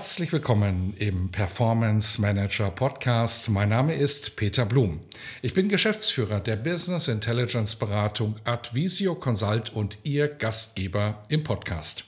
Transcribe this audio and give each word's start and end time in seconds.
Herzlich 0.00 0.32
willkommen 0.32 0.94
im 0.96 1.28
Performance 1.28 2.18
Manager 2.22 2.70
Podcast. 2.70 3.50
Mein 3.50 3.68
Name 3.68 3.92
ist 3.92 4.34
Peter 4.34 4.64
Blum. 4.64 5.00
Ich 5.42 5.52
bin 5.52 5.68
Geschäftsführer 5.68 6.40
der 6.40 6.56
Business 6.56 7.06
Intelligence 7.06 7.76
Beratung 7.76 8.36
Advisio 8.44 9.14
Consult 9.14 9.68
und 9.74 9.98
Ihr 10.04 10.28
Gastgeber 10.28 11.22
im 11.28 11.44
Podcast. 11.44 12.04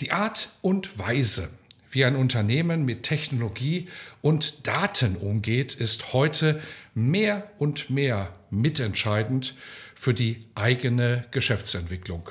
Die 0.00 0.12
Art 0.12 0.50
und 0.62 0.96
Weise, 0.96 1.50
wie 1.90 2.04
ein 2.04 2.14
Unternehmen 2.14 2.84
mit 2.84 3.02
Technologie 3.02 3.88
und 4.22 4.68
Daten 4.68 5.16
umgeht, 5.16 5.74
ist 5.74 6.12
heute 6.12 6.62
mehr 6.94 7.50
und 7.58 7.90
mehr 7.90 8.32
mitentscheidend 8.50 9.56
für 9.96 10.14
die 10.14 10.44
eigene 10.54 11.24
Geschäftsentwicklung. 11.32 12.30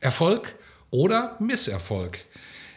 Erfolg 0.00 0.54
oder 0.90 1.36
Misserfolg 1.40 2.24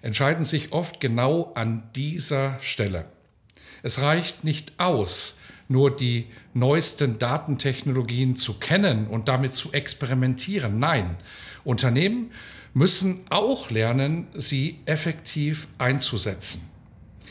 entscheiden 0.01 0.45
sich 0.45 0.71
oft 0.71 0.99
genau 0.99 1.51
an 1.55 1.83
dieser 1.95 2.59
Stelle. 2.61 3.05
Es 3.83 4.01
reicht 4.01 4.43
nicht 4.43 4.79
aus, 4.79 5.39
nur 5.67 5.95
die 5.95 6.27
neuesten 6.53 7.19
Datentechnologien 7.19 8.35
zu 8.35 8.55
kennen 8.55 9.07
und 9.07 9.27
damit 9.27 9.53
zu 9.53 9.73
experimentieren. 9.73 10.79
Nein, 10.79 11.17
Unternehmen 11.63 12.31
müssen 12.73 13.25
auch 13.29 13.69
lernen, 13.69 14.27
sie 14.33 14.79
effektiv 14.85 15.67
einzusetzen. 15.77 16.69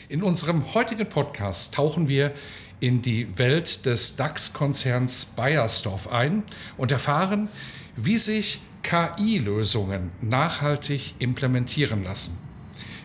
In 0.09 0.23
unserem 0.23 0.73
heutigen 0.73 1.09
Podcast 1.09 1.73
tauchen 1.73 2.07
wir 2.07 2.33
in 2.79 3.01
die 3.01 3.37
Welt 3.37 3.85
des 3.85 4.15
DAX-Konzerns 4.15 5.25
Bayersdorf 5.35 6.11
ein 6.11 6.43
und 6.77 6.91
erfahren, 6.91 7.49
wie 7.95 8.17
sich 8.17 8.61
KI-Lösungen 8.83 10.11
nachhaltig 10.21 11.15
implementieren 11.19 12.03
lassen. 12.03 12.46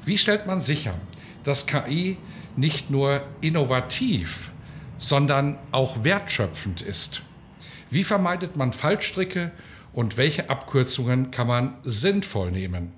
Wie 0.05 0.19
stellt 0.19 0.47
man 0.47 0.61
sicher, 0.61 0.95
dass 1.45 1.67
KI 1.67 2.17
nicht 2.57 2.91
nur 2.91 3.23
innovativ, 3.41 4.51
sondern 4.99 5.59
auch 5.71 6.05
wertschöpfend 6.05 6.83
ist? 6.83 7.23
Wie 7.91 8.05
vermeidet 8.05 8.57
man 8.57 8.73
Fallstricke 8.73 9.53
und 9.93 10.17
welche 10.17 10.51
Abkürzungen 10.51 11.31
kann 11.31 11.47
man 11.47 11.77
sinnvoll 11.85 12.51
nehmen? 12.51 12.93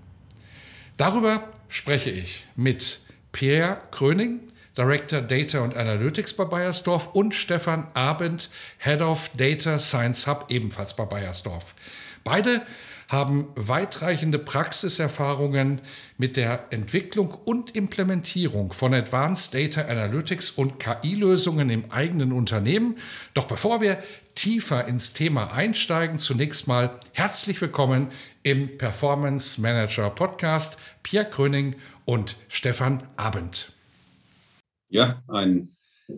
Darüber 0.96 1.42
spreche 1.68 2.10
ich 2.10 2.46
mit 2.56 3.00
Pierre 3.32 3.80
Kröning, 3.90 4.40
Director 4.78 5.20
Data 5.20 5.60
und 5.60 5.76
Analytics 5.76 6.34
bei 6.34 6.44
Bayersdorf 6.44 7.14
und 7.14 7.34
Stefan 7.34 7.88
Abend, 7.94 8.50
Head 8.78 9.02
of 9.02 9.30
Data 9.36 9.78
Science 9.78 10.26
Hub 10.26 10.46
ebenfalls 10.48 10.96
bei 10.96 11.04
Bayersdorf. 11.04 11.74
Beide 12.22 12.62
haben 13.08 13.48
weitreichende 13.54 14.38
Praxiserfahrungen 14.38 15.80
mit 16.18 16.36
der 16.36 16.66
Entwicklung 16.70 17.34
und 17.44 17.76
Implementierung 17.76 18.72
von 18.72 18.94
Advanced 18.94 19.54
Data 19.54 19.82
Analytics 19.82 20.50
und 20.52 20.78
KI-Lösungen 20.80 21.70
im 21.70 21.90
eigenen 21.90 22.32
Unternehmen. 22.32 22.96
Doch 23.34 23.46
bevor 23.46 23.80
wir 23.80 23.98
tiefer 24.34 24.86
ins 24.86 25.12
Thema 25.12 25.52
einsteigen, 25.52 26.18
zunächst 26.18 26.66
mal 26.66 26.98
herzlich 27.12 27.60
willkommen 27.60 28.08
im 28.42 28.78
Performance 28.78 29.60
Manager 29.60 30.10
Podcast 30.10 30.78
Pierre 31.02 31.28
Kröning 31.28 31.76
und 32.04 32.36
Stefan 32.48 33.06
Abend. 33.16 33.72
Ja, 34.88 35.22
ein 35.28 35.76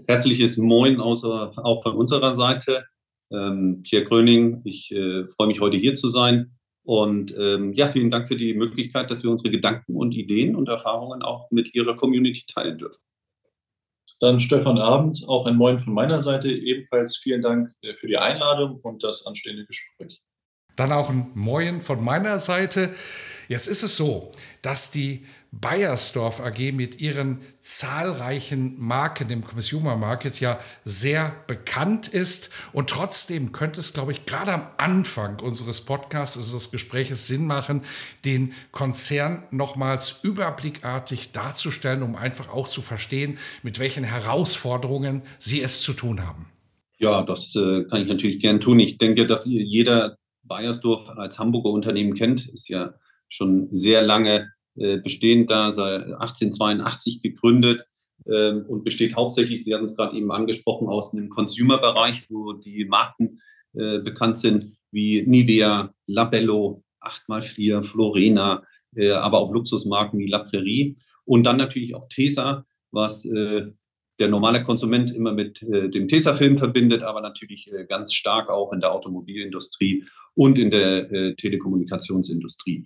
herzliches 0.08 0.56
Moin 0.56 1.00
außer, 1.00 1.52
auch 1.56 1.82
von 1.82 1.94
unserer 1.94 2.32
Seite. 2.32 2.84
Ähm, 3.30 3.82
Pierre 3.82 4.04
Kröning, 4.04 4.60
ich 4.64 4.92
äh, 4.92 5.24
freue 5.28 5.48
mich 5.48 5.60
heute 5.60 5.76
hier 5.76 5.94
zu 5.94 6.08
sein 6.08 6.55
und 6.86 7.36
ähm, 7.36 7.72
ja, 7.72 7.90
vielen 7.90 8.12
Dank 8.12 8.28
für 8.28 8.36
die 8.36 8.54
Möglichkeit, 8.54 9.10
dass 9.10 9.24
wir 9.24 9.30
unsere 9.30 9.50
Gedanken 9.50 9.96
und 9.96 10.14
Ideen 10.14 10.54
und 10.54 10.68
Erfahrungen 10.68 11.20
auch 11.22 11.50
mit 11.50 11.74
Ihrer 11.74 11.96
Community 11.96 12.44
teilen 12.46 12.78
dürfen. 12.78 13.02
Dann 14.20 14.38
Stefan 14.38 14.78
Abend, 14.78 15.24
auch 15.26 15.46
ein 15.46 15.56
Moin 15.56 15.80
von 15.80 15.92
meiner 15.92 16.22
Seite. 16.22 16.48
Ebenfalls 16.48 17.16
vielen 17.16 17.42
Dank 17.42 17.72
äh, 17.82 17.94
für 17.94 18.06
die 18.06 18.16
Einladung 18.16 18.78
und 18.82 19.02
das 19.02 19.26
anstehende 19.26 19.66
Gespräch. 19.66 20.22
Dann 20.76 20.92
auch 20.92 21.10
ein 21.10 21.32
Moin 21.34 21.80
von 21.80 22.04
meiner 22.04 22.38
Seite. 22.38 22.94
Jetzt 23.48 23.66
ist 23.66 23.82
es 23.82 23.96
so, 23.96 24.30
dass 24.62 24.90
die 24.90 25.24
Bayersdorf 25.60 26.40
AG 26.40 26.72
mit 26.72 27.00
ihren 27.00 27.38
zahlreichen 27.60 28.74
Marken 28.78 29.30
im 29.30 29.44
Consumer 29.44 29.96
Market 29.96 30.38
ja 30.40 30.58
sehr 30.84 31.34
bekannt 31.46 32.08
ist. 32.08 32.50
Und 32.72 32.90
trotzdem 32.90 33.52
könnte 33.52 33.80
es, 33.80 33.92
glaube 33.92 34.12
ich, 34.12 34.26
gerade 34.26 34.52
am 34.52 34.66
Anfang 34.76 35.40
unseres 35.40 35.80
Podcasts, 35.80 36.36
also 36.36 36.54
des 36.54 36.70
Gespräches, 36.70 37.26
Sinn 37.26 37.46
machen, 37.46 37.82
den 38.24 38.52
Konzern 38.70 39.44
nochmals 39.50 40.20
überblickartig 40.22 41.32
darzustellen, 41.32 42.02
um 42.02 42.16
einfach 42.16 42.48
auch 42.48 42.68
zu 42.68 42.82
verstehen, 42.82 43.38
mit 43.62 43.78
welchen 43.78 44.04
Herausforderungen 44.04 45.22
Sie 45.38 45.62
es 45.62 45.80
zu 45.80 45.92
tun 45.92 46.26
haben. 46.26 46.46
Ja, 46.98 47.22
das 47.22 47.54
äh, 47.56 47.84
kann 47.84 48.02
ich 48.02 48.08
natürlich 48.08 48.40
gern 48.40 48.60
tun. 48.60 48.78
Ich 48.80 48.98
denke, 48.98 49.26
dass 49.26 49.46
jeder 49.46 50.16
Bayersdorf 50.42 51.08
als 51.10 51.38
Hamburger 51.38 51.70
Unternehmen 51.70 52.14
kennt, 52.14 52.48
ist 52.48 52.68
ja 52.68 52.94
schon 53.28 53.68
sehr 53.68 54.02
lange 54.02 54.52
äh, 54.76 54.98
bestehend 54.98 55.50
da, 55.50 55.72
seit 55.72 56.04
1882 56.04 57.22
gegründet 57.22 57.86
ähm, 58.26 58.64
und 58.68 58.84
besteht 58.84 59.16
hauptsächlich, 59.16 59.64
Sie 59.64 59.74
hatten 59.74 59.86
es 59.86 59.96
gerade 59.96 60.16
eben 60.16 60.30
angesprochen, 60.32 60.88
aus 60.88 61.14
einem 61.14 61.28
Consumer-Bereich, 61.28 62.26
wo 62.28 62.52
die 62.52 62.84
Marken 62.84 63.40
äh, 63.74 63.98
bekannt 64.00 64.38
sind 64.38 64.76
wie 64.90 65.22
Nivea, 65.26 65.92
Labello, 66.06 66.82
8x4, 67.00 67.82
Florena, 67.82 68.62
äh, 68.94 69.10
aber 69.10 69.38
auch 69.40 69.52
Luxusmarken 69.52 70.18
wie 70.18 70.28
La 70.28 70.40
Prairie 70.40 70.96
und 71.24 71.44
dann 71.44 71.56
natürlich 71.56 71.94
auch 71.94 72.08
Tesa, 72.08 72.64
was 72.90 73.24
äh, 73.26 73.66
der 74.18 74.28
normale 74.28 74.62
Konsument 74.62 75.14
immer 75.14 75.32
mit 75.32 75.62
äh, 75.62 75.90
dem 75.90 76.08
Tesafilm 76.08 76.56
verbindet, 76.56 77.02
aber 77.02 77.20
natürlich 77.20 77.70
äh, 77.72 77.84
ganz 77.84 78.14
stark 78.14 78.48
auch 78.48 78.72
in 78.72 78.80
der 78.80 78.92
Automobilindustrie 78.92 80.04
und 80.34 80.58
in 80.58 80.70
der 80.70 81.34
Telekommunikationsindustrie. 81.36 82.84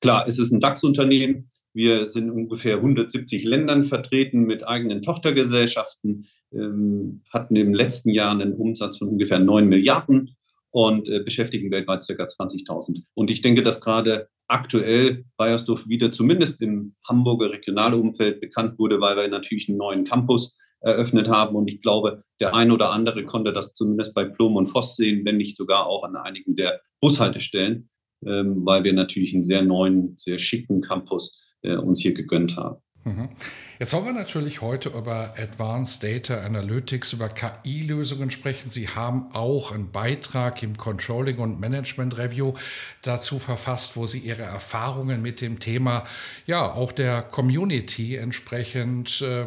Klar, 0.00 0.26
es 0.26 0.38
ist 0.38 0.50
ein 0.50 0.60
DAX-Unternehmen. 0.60 1.48
Wir 1.74 2.08
sind 2.08 2.24
in 2.24 2.30
ungefähr 2.30 2.76
170 2.76 3.44
Ländern 3.44 3.84
vertreten 3.84 4.40
mit 4.44 4.66
eigenen 4.66 5.02
Tochtergesellschaften, 5.02 6.26
ähm, 6.52 7.22
hatten 7.30 7.54
im 7.54 7.74
letzten 7.74 8.10
Jahr 8.10 8.32
einen 8.32 8.54
Umsatz 8.54 8.96
von 8.96 9.08
ungefähr 9.08 9.38
9 9.38 9.68
Milliarden 9.68 10.36
und 10.70 11.08
äh, 11.08 11.20
beschäftigen 11.20 11.70
weltweit 11.70 12.06
ca. 12.06 12.24
20.000. 12.24 13.02
Und 13.14 13.30
ich 13.30 13.42
denke, 13.42 13.62
dass 13.62 13.80
gerade 13.80 14.28
aktuell 14.48 15.24
Bayersdorf 15.36 15.86
wieder 15.86 16.10
zumindest 16.10 16.62
im 16.62 16.94
Hamburger 17.06 17.52
Regionalumfeld 17.52 18.40
bekannt 18.40 18.78
wurde, 18.78 19.00
weil 19.00 19.16
wir 19.16 19.28
natürlich 19.28 19.68
einen 19.68 19.78
neuen 19.78 20.04
Campus 20.04 20.58
eröffnet 20.80 21.28
haben. 21.28 21.54
Und 21.56 21.68
ich 21.68 21.82
glaube, 21.82 22.24
der 22.40 22.54
ein 22.54 22.70
oder 22.70 22.90
andere 22.90 23.24
konnte 23.26 23.52
das 23.52 23.74
zumindest 23.74 24.14
bei 24.14 24.24
Plum 24.24 24.56
und 24.56 24.66
Voss 24.66 24.96
sehen, 24.96 25.24
wenn 25.24 25.36
nicht 25.36 25.56
sogar 25.56 25.86
auch 25.86 26.04
an 26.04 26.16
einigen 26.16 26.56
der 26.56 26.80
Bushaltestellen 27.00 27.90
ähm, 28.24 28.64
weil 28.64 28.84
wir 28.84 28.92
natürlich 28.92 29.32
einen 29.34 29.42
sehr 29.42 29.62
neuen, 29.62 30.16
sehr 30.16 30.38
schicken 30.38 30.80
Campus 30.80 31.42
äh, 31.62 31.76
uns 31.76 32.00
hier 32.00 32.14
gegönnt 32.14 32.56
haben. 32.56 32.76
Mhm. 33.04 33.30
Jetzt 33.78 33.94
wollen 33.94 34.04
wir 34.04 34.12
natürlich 34.12 34.60
heute 34.60 34.90
über 34.90 35.34
Advanced 35.38 36.02
Data 36.02 36.42
Analytics, 36.42 37.14
über 37.14 37.30
KI-Lösungen 37.30 38.30
sprechen. 38.30 38.68
Sie 38.68 38.88
haben 38.88 39.32
auch 39.32 39.72
einen 39.72 39.90
Beitrag 39.90 40.62
im 40.62 40.76
Controlling 40.76 41.38
und 41.38 41.60
Management 41.60 42.18
Review 42.18 42.52
dazu 43.00 43.38
verfasst, 43.38 43.96
wo 43.96 44.04
Sie 44.04 44.18
Ihre 44.18 44.42
Erfahrungen 44.42 45.22
mit 45.22 45.40
dem 45.40 45.60
Thema 45.60 46.04
ja 46.44 46.70
auch 46.70 46.92
der 46.92 47.22
Community 47.22 48.16
entsprechend 48.16 49.22
äh, 49.22 49.46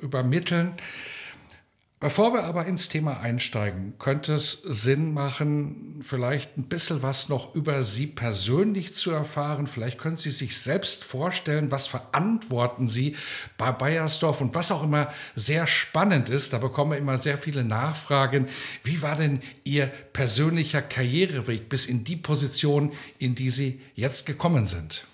übermitteln. 0.00 0.72
Bevor 2.02 2.32
wir 2.32 2.44
aber 2.44 2.64
ins 2.64 2.88
Thema 2.88 3.20
einsteigen, 3.20 3.92
könnte 3.98 4.32
es 4.32 4.62
Sinn 4.62 5.12
machen, 5.12 6.00
vielleicht 6.02 6.56
ein 6.56 6.66
bisschen 6.66 7.02
was 7.02 7.28
noch 7.28 7.54
über 7.54 7.84
Sie 7.84 8.06
persönlich 8.06 8.94
zu 8.94 9.10
erfahren. 9.10 9.66
Vielleicht 9.66 9.98
können 9.98 10.16
Sie 10.16 10.30
sich 10.30 10.56
selbst 10.56 11.04
vorstellen, 11.04 11.70
was 11.70 11.88
verantworten 11.88 12.88
Sie 12.88 13.16
bei 13.58 13.70
Bayersdorf 13.70 14.40
und 14.40 14.54
was 14.54 14.72
auch 14.72 14.82
immer 14.82 15.08
sehr 15.34 15.66
spannend 15.66 16.30
ist. 16.30 16.54
Da 16.54 16.58
bekommen 16.58 16.92
wir 16.92 16.98
immer 16.98 17.18
sehr 17.18 17.36
viele 17.36 17.64
Nachfragen. 17.64 18.46
Wie 18.82 19.02
war 19.02 19.16
denn 19.16 19.40
Ihr 19.64 19.90
persönlicher 20.14 20.80
Karriereweg 20.80 21.68
bis 21.68 21.84
in 21.84 22.02
die 22.02 22.16
Position, 22.16 22.92
in 23.18 23.34
die 23.34 23.50
Sie 23.50 23.78
jetzt 23.94 24.24
gekommen 24.24 24.64
sind? 24.64 25.04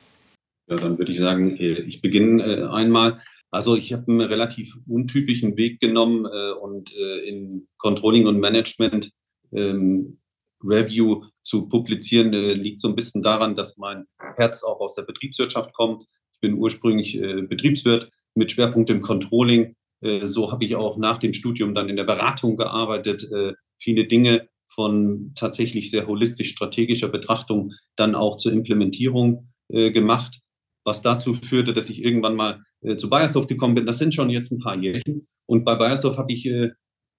Ja, 0.69 0.77
dann 0.77 0.99
würde 0.99 1.11
ich 1.11 1.19
sagen, 1.19 1.57
äh, 1.57 1.81
ich 1.81 2.01
beginne 2.01 2.45
äh, 2.45 2.69
einmal 2.69 3.21
also 3.51 3.77
ich 3.77 3.93
habe 3.93 4.11
einen 4.11 4.21
relativ 4.23 4.77
untypischen 4.87 5.57
Weg 5.57 5.81
genommen 5.81 6.27
äh, 6.27 6.53
und 6.53 6.95
äh, 6.97 7.29
in 7.29 7.69
Controlling 7.79 8.27
und 8.27 8.39
Management 8.41 9.13
ähm, 9.53 10.19
Review 10.65 11.25
zu 11.43 11.69
publizieren, 11.69 12.33
äh, 12.35 12.55
liegt 12.55 12.81
so 12.81 12.89
ein 12.89 12.97
bisschen 12.97 13.23
daran, 13.23 13.55
dass 13.55 13.77
mein 13.77 14.07
Herz 14.37 14.65
auch 14.65 14.81
aus 14.81 14.95
der 14.95 15.05
Betriebswirtschaft 15.05 15.73
kommt. 15.75 16.05
Ich 16.33 16.41
bin 16.41 16.55
ursprünglich 16.55 17.21
äh, 17.21 17.43
Betriebswirt 17.43 18.11
mit 18.35 18.51
Schwerpunkt 18.51 18.91
im 18.91 19.03
Controlling. 19.03 19.77
Äh, 20.01 20.27
so 20.27 20.51
habe 20.51 20.65
ich 20.65 20.75
auch 20.75 20.97
nach 20.97 21.19
dem 21.19 21.33
Studium 21.33 21.75
dann 21.75 21.89
in 21.89 21.97
der 21.97 22.05
Beratung 22.05 22.57
gearbeitet, 22.57 23.31
äh, 23.33 23.53
viele 23.79 24.07
Dinge 24.07 24.49
von 24.69 25.33
tatsächlich 25.35 25.91
sehr 25.91 26.07
holistisch 26.07 26.51
strategischer 26.51 27.09
Betrachtung 27.09 27.73
dann 27.95 28.15
auch 28.15 28.37
zur 28.37 28.53
Implementierung 28.53 29.49
gemacht 29.69 30.41
was 30.87 31.03
dazu 31.03 31.35
führte, 31.35 31.75
dass 31.75 31.91
ich 31.91 32.03
irgendwann 32.03 32.37
mal 32.37 32.63
äh, 32.83 32.97
zu 32.97 33.09
Bayersdorf 33.09 33.47
gekommen 33.47 33.75
bin. 33.75 33.87
Das 33.87 33.99
sind 33.99 34.15
schon 34.15 34.31
jetzt 34.31 34.53
ein 34.53 34.61
paar 34.61 34.77
Jährchen. 34.77 35.27
Und 35.47 35.65
bei 35.65 35.75
Bayersdorf 35.75 36.19
habe 36.19 36.33
ich 36.33 36.47
äh, 36.47 36.71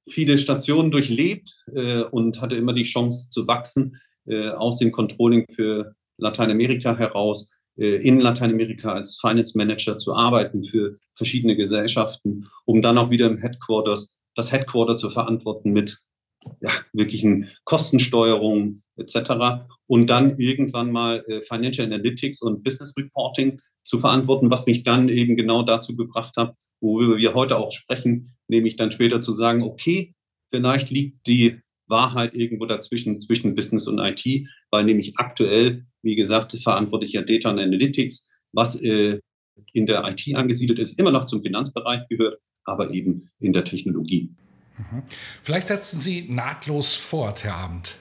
viele 0.09 0.37
Stationen 0.37 0.91
durchlebt 0.91 1.63
äh, 1.73 2.03
und 2.03 2.41
hatte 2.41 2.55
immer 2.55 2.73
die 2.73 2.83
Chance 2.83 3.29
zu 3.29 3.47
wachsen 3.47 3.97
äh, 4.25 4.49
aus 4.49 4.77
dem 4.77 4.91
Controlling 4.91 5.45
für 5.53 5.95
Lateinamerika 6.17 6.97
heraus, 6.97 7.51
äh, 7.77 7.95
in 7.97 8.19
Lateinamerika 8.19 8.93
als 8.93 9.17
Finance 9.19 9.57
Manager 9.57 9.97
zu 9.97 10.15
arbeiten 10.15 10.63
für 10.63 10.97
verschiedene 11.13 11.55
Gesellschaften, 11.55 12.47
um 12.65 12.81
dann 12.81 12.97
auch 12.97 13.09
wieder 13.09 13.27
im 13.27 13.37
Headquarters 13.37 14.17
das 14.35 14.51
Headquarter 14.51 14.97
zu 14.97 15.09
verantworten 15.09 15.71
mit 15.71 15.99
ja, 16.61 16.69
wirklichen 16.93 17.49
Kostensteuerung 17.65 18.83
etc. 18.97 19.65
Und 19.87 20.09
dann 20.09 20.37
irgendwann 20.37 20.91
mal 20.91 21.23
äh, 21.27 21.41
Financial 21.41 21.85
Analytics 21.85 22.41
und 22.41 22.63
Business 22.63 22.95
Reporting 22.97 23.59
zu 23.87 23.99
verantworten, 23.99 24.51
was 24.51 24.65
mich 24.65 24.83
dann 24.83 25.09
eben 25.09 25.35
genau 25.35 25.63
dazu 25.63 25.95
gebracht 25.95 26.35
hat, 26.37 26.55
worüber 26.81 27.17
wir 27.17 27.33
heute 27.33 27.57
auch 27.57 27.71
sprechen, 27.71 28.35
nämlich 28.47 28.75
dann 28.75 28.91
später 28.91 29.21
zu 29.21 29.33
sagen, 29.33 29.63
okay, 29.63 30.13
vielleicht 30.51 30.89
liegt 30.89 31.25
die 31.25 31.59
Wahrheit 31.87 32.33
irgendwo 32.33 32.65
dazwischen, 32.65 33.19
zwischen 33.19 33.55
Business 33.55 33.87
und 33.87 33.99
IT, 33.99 34.47
weil 34.71 34.83
nämlich 34.83 35.17
aktuell, 35.17 35.85
wie 36.01 36.15
gesagt, 36.15 36.51
verantworte 36.61 37.05
ich 37.05 37.13
ja 37.13 37.21
Data 37.21 37.49
und 37.49 37.59
Analytics, 37.59 38.29
was 38.51 38.75
äh, 38.81 39.19
in 39.73 39.85
der 39.85 40.03
IT 40.03 40.35
angesiedelt 40.35 40.79
ist, 40.79 40.99
immer 40.99 41.11
noch 41.11 41.25
zum 41.25 41.41
Finanzbereich 41.41 42.07
gehört, 42.09 42.39
aber 42.65 42.91
eben 42.91 43.29
in 43.39 43.53
der 43.53 43.63
Technologie. 43.63 44.35
Mhm. 44.77 45.03
Vielleicht 45.41 45.67
setzen 45.67 45.97
Sie 45.97 46.27
nahtlos 46.29 46.93
fort, 46.93 47.45
Herr 47.45 47.55
Abend. 47.55 47.97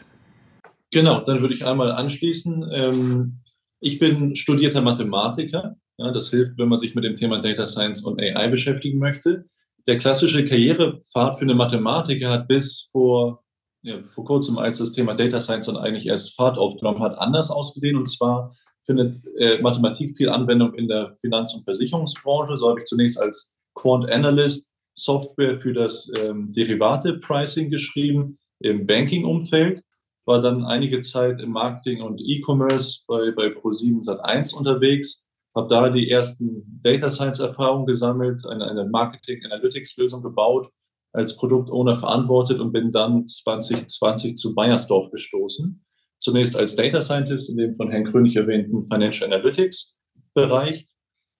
Genau, 0.90 1.20
dann 1.20 1.40
würde 1.40 1.54
ich 1.54 1.64
einmal 1.64 1.92
anschließen. 1.92 2.70
Ähm, 2.72 3.40
ich 3.80 3.98
bin 3.98 4.36
studierter 4.36 4.80
Mathematiker. 4.80 5.76
Ja, 5.98 6.12
das 6.12 6.30
hilft, 6.30 6.58
wenn 6.58 6.68
man 6.68 6.80
sich 6.80 6.94
mit 6.94 7.04
dem 7.04 7.16
Thema 7.16 7.40
Data 7.40 7.66
Science 7.66 8.04
und 8.04 8.20
AI 8.20 8.48
beschäftigen 8.48 8.98
möchte. 8.98 9.46
Der 9.86 9.98
klassische 9.98 10.44
Karrierepfad 10.44 11.38
für 11.38 11.44
eine 11.44 11.54
Mathematiker 11.54 12.30
hat 12.30 12.48
bis 12.48 12.88
vor, 12.92 13.44
ja, 13.82 14.02
vor 14.02 14.24
kurzem, 14.24 14.58
als 14.58 14.78
das 14.78 14.92
Thema 14.92 15.14
Data 15.14 15.40
Science 15.40 15.66
dann 15.66 15.76
eigentlich 15.76 16.06
erst 16.06 16.34
Fahrt 16.34 16.58
aufgenommen 16.58 17.02
hat, 17.02 17.16
anders 17.18 17.50
ausgesehen. 17.50 17.96
Und 17.96 18.06
zwar 18.06 18.54
findet 18.82 19.24
äh, 19.38 19.60
Mathematik 19.60 20.16
viel 20.16 20.28
Anwendung 20.28 20.74
in 20.74 20.88
der 20.88 21.12
Finanz- 21.12 21.54
und 21.54 21.64
Versicherungsbranche. 21.64 22.56
So 22.56 22.68
habe 22.68 22.80
ich 22.80 22.86
zunächst 22.86 23.20
als 23.20 23.56
Quant 23.74 24.10
Analyst 24.10 24.72
Software 24.94 25.56
für 25.56 25.72
das 25.72 26.10
ähm, 26.18 26.52
Derivate-Pricing 26.52 27.70
geschrieben 27.70 28.38
im 28.60 28.86
Banking-Umfeld, 28.86 29.82
war 30.26 30.42
dann 30.42 30.64
einige 30.64 31.00
Zeit 31.00 31.40
im 31.40 31.50
Marketing 31.50 32.02
und 32.02 32.20
E-Commerce 32.20 33.04
bei, 33.06 33.30
bei 33.30 33.46
Pro7 33.46 34.04
Sat1 34.04 34.56
unterwegs, 34.56 35.28
habe 35.54 35.68
da 35.68 35.88
die 35.88 36.10
ersten 36.10 36.80
Data 36.82 37.08
Science-Erfahrungen 37.08 37.86
gesammelt, 37.86 38.44
eine, 38.44 38.68
eine 38.68 38.84
Marketing-Analytics-Lösung 38.84 40.22
gebaut, 40.22 40.70
als 41.14 41.36
Produktowner 41.36 41.96
verantwortet 41.96 42.60
und 42.60 42.72
bin 42.72 42.92
dann 42.92 43.26
2020 43.26 44.36
zu 44.36 44.54
Bayersdorf 44.54 45.10
gestoßen. 45.10 45.82
Zunächst 46.18 46.56
als 46.56 46.76
Data 46.76 47.00
Scientist 47.00 47.48
in 47.48 47.56
dem 47.56 47.72
von 47.72 47.90
Herrn 47.90 48.04
Krönig 48.04 48.36
erwähnten 48.36 48.84
Financial 48.84 49.32
Analytics 49.32 49.98
Bereich 50.34 50.86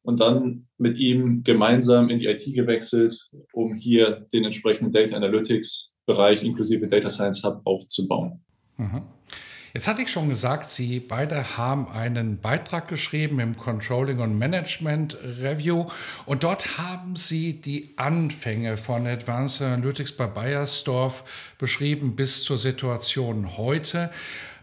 und 0.03 0.21
dann 0.21 0.69
mit 0.79 0.97
ihm 0.97 1.43
gemeinsam 1.43 2.09
in 2.09 2.21
die 2.21 2.27
IT 2.27 2.45
gewechselt, 2.55 3.29
um 3.53 3.75
hier 3.75 4.27
den 4.33 4.45
entsprechenden 4.45 4.93
Data 4.93 5.17
Analytics 5.17 5.95
Bereich 6.07 6.43
inklusive 6.43 6.87
Data 6.87 7.11
Science 7.11 7.45
Hub 7.45 7.61
aufzubauen. 7.65 8.46
Jetzt 9.77 9.89
hatte 9.89 10.01
ich 10.01 10.11
schon 10.11 10.31
gesagt, 10.31 10.65
Sie 10.67 11.01
beide 11.01 11.59
haben 11.59 11.89
einen 11.91 12.41
Beitrag 12.41 12.89
geschrieben 12.89 13.41
im 13.41 13.59
Controlling 13.59 14.21
und 14.21 14.39
Management 14.39 15.19
Review 15.43 15.87
und 16.25 16.45
dort 16.45 16.79
haben 16.79 17.15
Sie 17.15 17.61
die 17.61 17.93
Anfänge 17.97 18.79
von 18.79 19.07
Advanced 19.07 19.61
Analytics 19.61 20.13
bei 20.13 20.27
Bayersdorf 20.27 21.25
beschrieben 21.59 22.17
bis 22.17 22.43
zur 22.43 22.57
Situation 22.57 23.59
heute. 23.59 24.11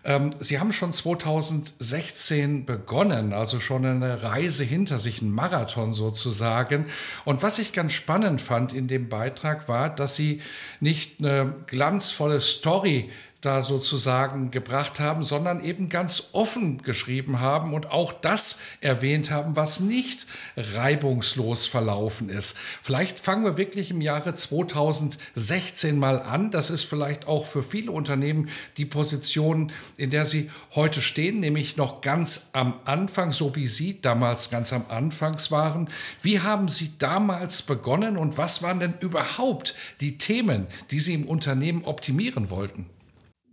Ähm, 0.03 0.31
Sie 0.39 0.59
haben 0.59 0.73
schon 0.73 0.91
2016 0.91 2.65
begonnen, 2.65 3.33
also 3.33 3.59
schon 3.59 3.85
eine 3.85 4.23
Reise 4.23 4.63
hinter 4.63 4.97
sich, 4.97 5.21
ein 5.21 5.29
Marathon 5.29 5.93
sozusagen. 5.93 6.87
Und 7.23 7.43
was 7.43 7.59
ich 7.59 7.71
ganz 7.71 7.93
spannend 7.93 8.41
fand 8.41 8.73
in 8.73 8.87
dem 8.87 9.09
Beitrag 9.09 9.69
war, 9.69 9.89
dass 9.89 10.15
Sie 10.15 10.41
nicht 10.79 11.19
eine 11.19 11.55
glanzvolle 11.67 12.41
Story 12.41 13.11
da 13.43 13.61
sozusagen 13.61 14.51
gebracht 14.51 15.01
haben, 15.01 15.21
sondern 15.21 15.63
eben 15.63 15.89
ganz 15.89 16.29
offen 16.31 16.81
geschrieben 16.81 17.41
haben 17.41 17.73
und 17.73 17.91
auch 17.91 18.13
das 18.13 18.59
erwähnt 18.79 19.31
haben, 19.31 19.57
was 19.57 19.81
nicht 19.81 20.25
reibungslos 20.55 21.67
verlaufen 21.67 22.29
ist. 22.29 22.57
Vielleicht 22.81 23.19
fangen 23.19 23.43
wir 23.43 23.57
wirklich 23.57 23.91
im 23.91 23.99
Jahre 23.99 24.33
2016 24.33 25.99
mal 25.99 26.21
an. 26.21 26.51
Das 26.51 26.69
ist 26.69 26.83
vielleicht 26.83 27.27
auch 27.27 27.45
für 27.45 27.63
viele 27.63 27.91
Unternehmen 27.91 28.47
die 28.77 28.85
Position, 28.85 29.73
in 29.97 30.09
der 30.09 30.23
sie 30.23 30.49
heute 30.73 31.01
stehen, 31.01 31.41
nämlich 31.41 31.75
noch 31.75 31.99
ganz 31.99 32.49
am 32.53 32.75
Anfang, 32.85 33.33
so 33.33 33.57
wie 33.57 33.67
Sie 33.67 34.01
damals 34.01 34.51
ganz 34.51 34.71
am 34.71 34.85
Anfangs 34.87 35.51
waren. 35.51 35.89
Wie 36.21 36.39
haben 36.39 36.69
Sie 36.69 36.93
damals 36.97 37.61
begonnen 37.61 38.15
und 38.15 38.37
was 38.37 38.63
waren 38.63 38.79
denn 38.79 38.93
überhaupt 39.01 39.75
die 39.99 40.17
Themen, 40.17 40.67
die 40.91 41.01
Sie 41.01 41.13
im 41.13 41.27
Unternehmen 41.27 41.83
optimieren 41.83 42.49
wollten? 42.49 42.92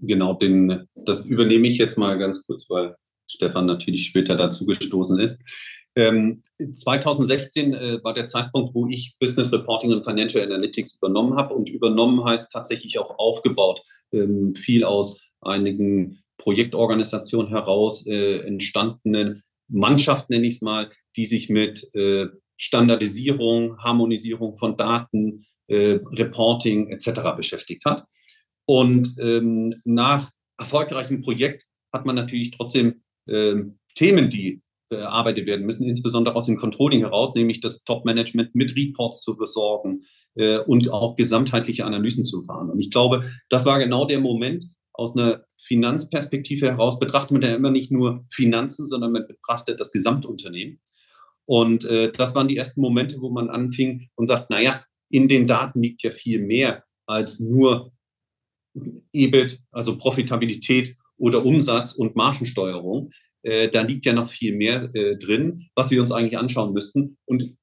Genau, 0.01 0.35
den, 0.35 0.87
das 0.95 1.27
übernehme 1.27 1.69
ich 1.69 1.79
jetzt 1.79 1.99
mal 1.99 2.19
ganz 2.19 2.47
kurz, 2.47 2.69
weil 2.69 2.97
Stefan 3.31 3.67
natürlich 3.67 4.07
später 4.07 4.37
dazu 4.37 4.67
gestoßen 4.67 5.19
ist. 5.21 5.43
Ähm, 5.97 6.43
2016 6.75 7.75
äh, 7.75 8.05
war 8.05 8.15
der 8.15 8.27
Zeitpunkt, 8.27 8.75
wo 8.75 8.87
ich 8.87 9.15
Business 9.19 9.53
Reporting 9.53 9.93
und 9.93 10.05
Financial 10.05 10.45
Analytics 10.45 10.97
übernommen 10.97 11.37
habe. 11.37 11.55
Und 11.55 11.69
übernommen 11.69 12.25
heißt 12.25 12.53
tatsächlich 12.53 12.99
auch 12.99 13.19
aufgebaut. 13.19 13.83
Ähm, 14.13 14.55
viel 14.55 14.85
aus 14.85 15.19
einigen 15.41 16.23
Projektorganisationen 16.39 17.51
heraus 17.51 18.07
äh, 18.07 18.39
entstandene 18.41 19.43
Mannschaft, 19.69 20.31
nenne 20.31 20.47
ich 20.47 20.55
es 20.55 20.63
mal, 20.63 20.91
die 21.17 21.27
sich 21.27 21.49
mit 21.49 21.89
äh, 21.95 22.27
Standardisierung, 22.57 23.79
Harmonisierung 23.79 24.59
von 24.59 24.77
Daten, 24.77 25.47
äh, 25.69 25.99
Reporting 26.13 26.89
etc. 26.89 27.37
beschäftigt 27.37 27.85
hat. 27.85 28.05
Und 28.71 29.17
ähm, 29.19 29.75
nach 29.85 30.31
erfolgreichem 30.57 31.23
Projekt 31.23 31.67
hat 31.93 32.07
man 32.07 32.15
natürlich 32.15 32.53
trotzdem 32.53 33.03
ähm, 33.27 33.81
Themen, 33.97 34.31
die 34.31 34.63
bearbeitet 34.89 35.47
werden 35.47 35.67
müssen, 35.67 35.89
insbesondere 35.89 36.37
aus 36.37 36.47
dem 36.47 36.57
Controlling 36.57 37.01
heraus, 37.01 37.35
nämlich 37.35 37.61
das 37.61 37.83
Top-Management 37.83 38.55
mit 38.55 38.77
Reports 38.77 39.23
zu 39.23 39.37
besorgen 39.37 40.05
äh, 40.37 40.59
und 40.59 40.89
auch 40.93 41.17
gesamtheitliche 41.17 41.85
Analysen 41.85 42.23
zu 42.23 42.45
fahren. 42.45 42.71
Und 42.71 42.79
ich 42.79 42.93
glaube, 42.93 43.29
das 43.49 43.67
war 43.67 43.81
genau 43.81 44.05
der 44.05 44.21
Moment 44.21 44.67
aus 44.93 45.17
einer 45.17 45.45
Finanzperspektive 45.65 46.69
heraus, 46.69 47.01
betrachtet 47.01 47.33
man 47.33 47.43
ja 47.43 47.57
immer 47.57 47.73
nicht 47.73 47.91
nur 47.91 48.25
Finanzen, 48.31 48.87
sondern 48.87 49.11
man 49.11 49.27
betrachtet 49.27 49.81
das 49.81 49.91
Gesamtunternehmen. 49.91 50.81
Und 51.45 51.87
äh, 51.87 52.13
das 52.13 52.37
waren 52.37 52.47
die 52.47 52.57
ersten 52.57 52.83
Momente, 52.83 53.17
wo 53.21 53.31
man 53.31 53.51
anfing 53.51 54.11
und 54.15 54.27
sagt, 54.27 54.49
naja, 54.49 54.85
in 55.11 55.27
den 55.27 55.49
Daten 55.49 55.83
liegt 55.83 56.05
ja 56.05 56.13
viel 56.13 56.47
mehr 56.47 56.85
als 57.07 57.41
nur 57.41 57.91
EBIT, 59.13 59.61
also 59.73 59.99
Profitabilität 59.99 60.97
oder 61.17 61.45
Umsatz 61.45 61.93
und 61.93 62.17
Margensteuerung. 62.17 63.11
Äh, 63.43 63.69
da 63.69 63.83
liegt 63.83 64.07
ja 64.07 64.13
noch 64.13 64.29
viel 64.29 64.57
mehr 64.57 64.89
äh, 64.95 65.17
drin, 65.17 65.69
was 65.75 65.91
wir 65.91 66.01
uns 66.01 66.13
eigentlich 66.13 66.39
anschauen 66.39 66.73
müssten. 66.73 67.17
Und 67.25 67.57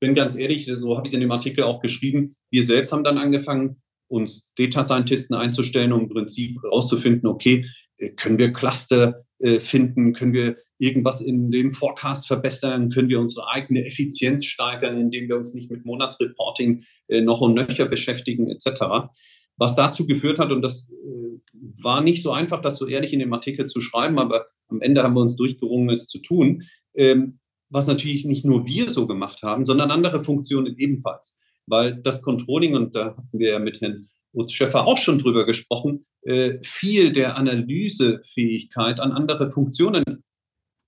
bin 0.00 0.14
ganz 0.14 0.36
ehrlich, 0.36 0.66
so 0.66 0.96
habe 0.96 1.06
ich 1.06 1.10
es 1.10 1.14
in 1.14 1.20
dem 1.20 1.32
Artikel 1.32 1.64
auch 1.64 1.80
geschrieben, 1.80 2.36
wir 2.50 2.64
selbst 2.64 2.92
haben 2.92 3.04
dann 3.04 3.18
angefangen, 3.18 3.82
uns 4.08 4.48
Data 4.56 4.84
Scientisten 4.84 5.36
einzustellen, 5.36 5.92
um 5.92 6.02
im 6.02 6.08
Prinzip 6.08 6.56
herauszufinden, 6.62 7.28
okay, 7.28 7.66
äh, 7.98 8.10
können 8.10 8.38
wir 8.38 8.52
Cluster 8.52 9.24
äh, 9.38 9.60
finden, 9.60 10.14
können 10.14 10.32
wir 10.32 10.56
irgendwas 10.78 11.20
in 11.20 11.50
dem 11.50 11.72
Forecast 11.72 12.26
verbessern, 12.26 12.88
können 12.88 13.08
wir 13.08 13.20
unsere 13.20 13.48
eigene 13.48 13.84
Effizienz 13.84 14.46
steigern, 14.46 14.98
indem 14.98 15.28
wir 15.28 15.36
uns 15.36 15.54
nicht 15.54 15.70
mit 15.70 15.84
Monatsreporting 15.84 16.84
äh, 17.08 17.20
noch 17.20 17.40
und 17.40 17.54
nöcher 17.54 17.86
beschäftigen, 17.86 18.48
etc. 18.48 19.10
Was 19.58 19.76
dazu 19.76 20.06
geführt 20.06 20.38
hat, 20.38 20.52
und 20.52 20.62
das 20.62 20.90
äh, 20.92 21.82
war 21.82 22.00
nicht 22.00 22.22
so 22.22 22.30
einfach, 22.32 22.62
das 22.62 22.78
so 22.78 22.86
ehrlich 22.86 23.12
in 23.12 23.18
dem 23.18 23.32
Artikel 23.32 23.66
zu 23.66 23.80
schreiben, 23.80 24.18
aber 24.18 24.46
am 24.68 24.80
Ende 24.80 25.02
haben 25.02 25.14
wir 25.14 25.20
uns 25.20 25.36
durchgerungen, 25.36 25.90
es 25.90 26.06
zu 26.06 26.20
tun, 26.20 26.62
ähm, 26.94 27.40
was 27.68 27.86
natürlich 27.86 28.24
nicht 28.24 28.44
nur 28.44 28.66
wir 28.66 28.90
so 28.90 29.06
gemacht 29.06 29.42
haben, 29.42 29.66
sondern 29.66 29.90
andere 29.90 30.22
Funktionen 30.22 30.78
ebenfalls. 30.78 31.36
Weil 31.66 31.96
das 31.96 32.22
Controlling, 32.22 32.74
und 32.74 32.94
da 32.94 33.16
hatten 33.16 33.38
wir 33.38 33.50
ja 33.50 33.58
mit 33.58 33.80
Herrn 33.80 34.08
Schäffer 34.48 34.86
auch 34.86 34.96
schon 34.96 35.18
drüber 35.18 35.44
gesprochen, 35.44 36.06
äh, 36.22 36.58
viel 36.60 37.12
der 37.12 37.36
Analysefähigkeit 37.36 39.00
an 39.00 39.12
andere 39.12 39.50
Funktionen 39.50 40.04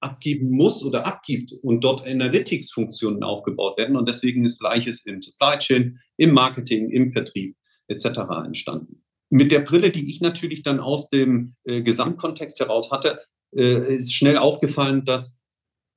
abgeben 0.00 0.50
muss 0.50 0.84
oder 0.84 1.06
abgibt 1.06 1.52
und 1.62 1.84
dort 1.84 2.06
Analytics-Funktionen 2.06 3.22
aufgebaut 3.22 3.76
werden. 3.76 3.96
Und 3.96 4.08
deswegen 4.08 4.44
ist 4.44 4.60
Gleiches 4.60 5.04
im 5.04 5.20
Supply 5.20 5.58
Chain, 5.58 5.98
im 6.16 6.32
Marketing, 6.32 6.90
im 6.90 7.12
Vertrieb 7.12 7.56
etc. 7.90 8.20
entstanden. 8.44 9.02
Mit 9.30 9.52
der 9.52 9.60
Brille, 9.60 9.90
die 9.90 10.10
ich 10.10 10.20
natürlich 10.20 10.62
dann 10.62 10.80
aus 10.80 11.10
dem 11.10 11.54
äh, 11.64 11.82
Gesamtkontext 11.82 12.58
heraus 12.60 12.90
hatte, 12.90 13.20
äh, 13.54 13.96
ist 13.96 14.14
schnell 14.14 14.38
aufgefallen, 14.38 15.04
dass 15.04 15.38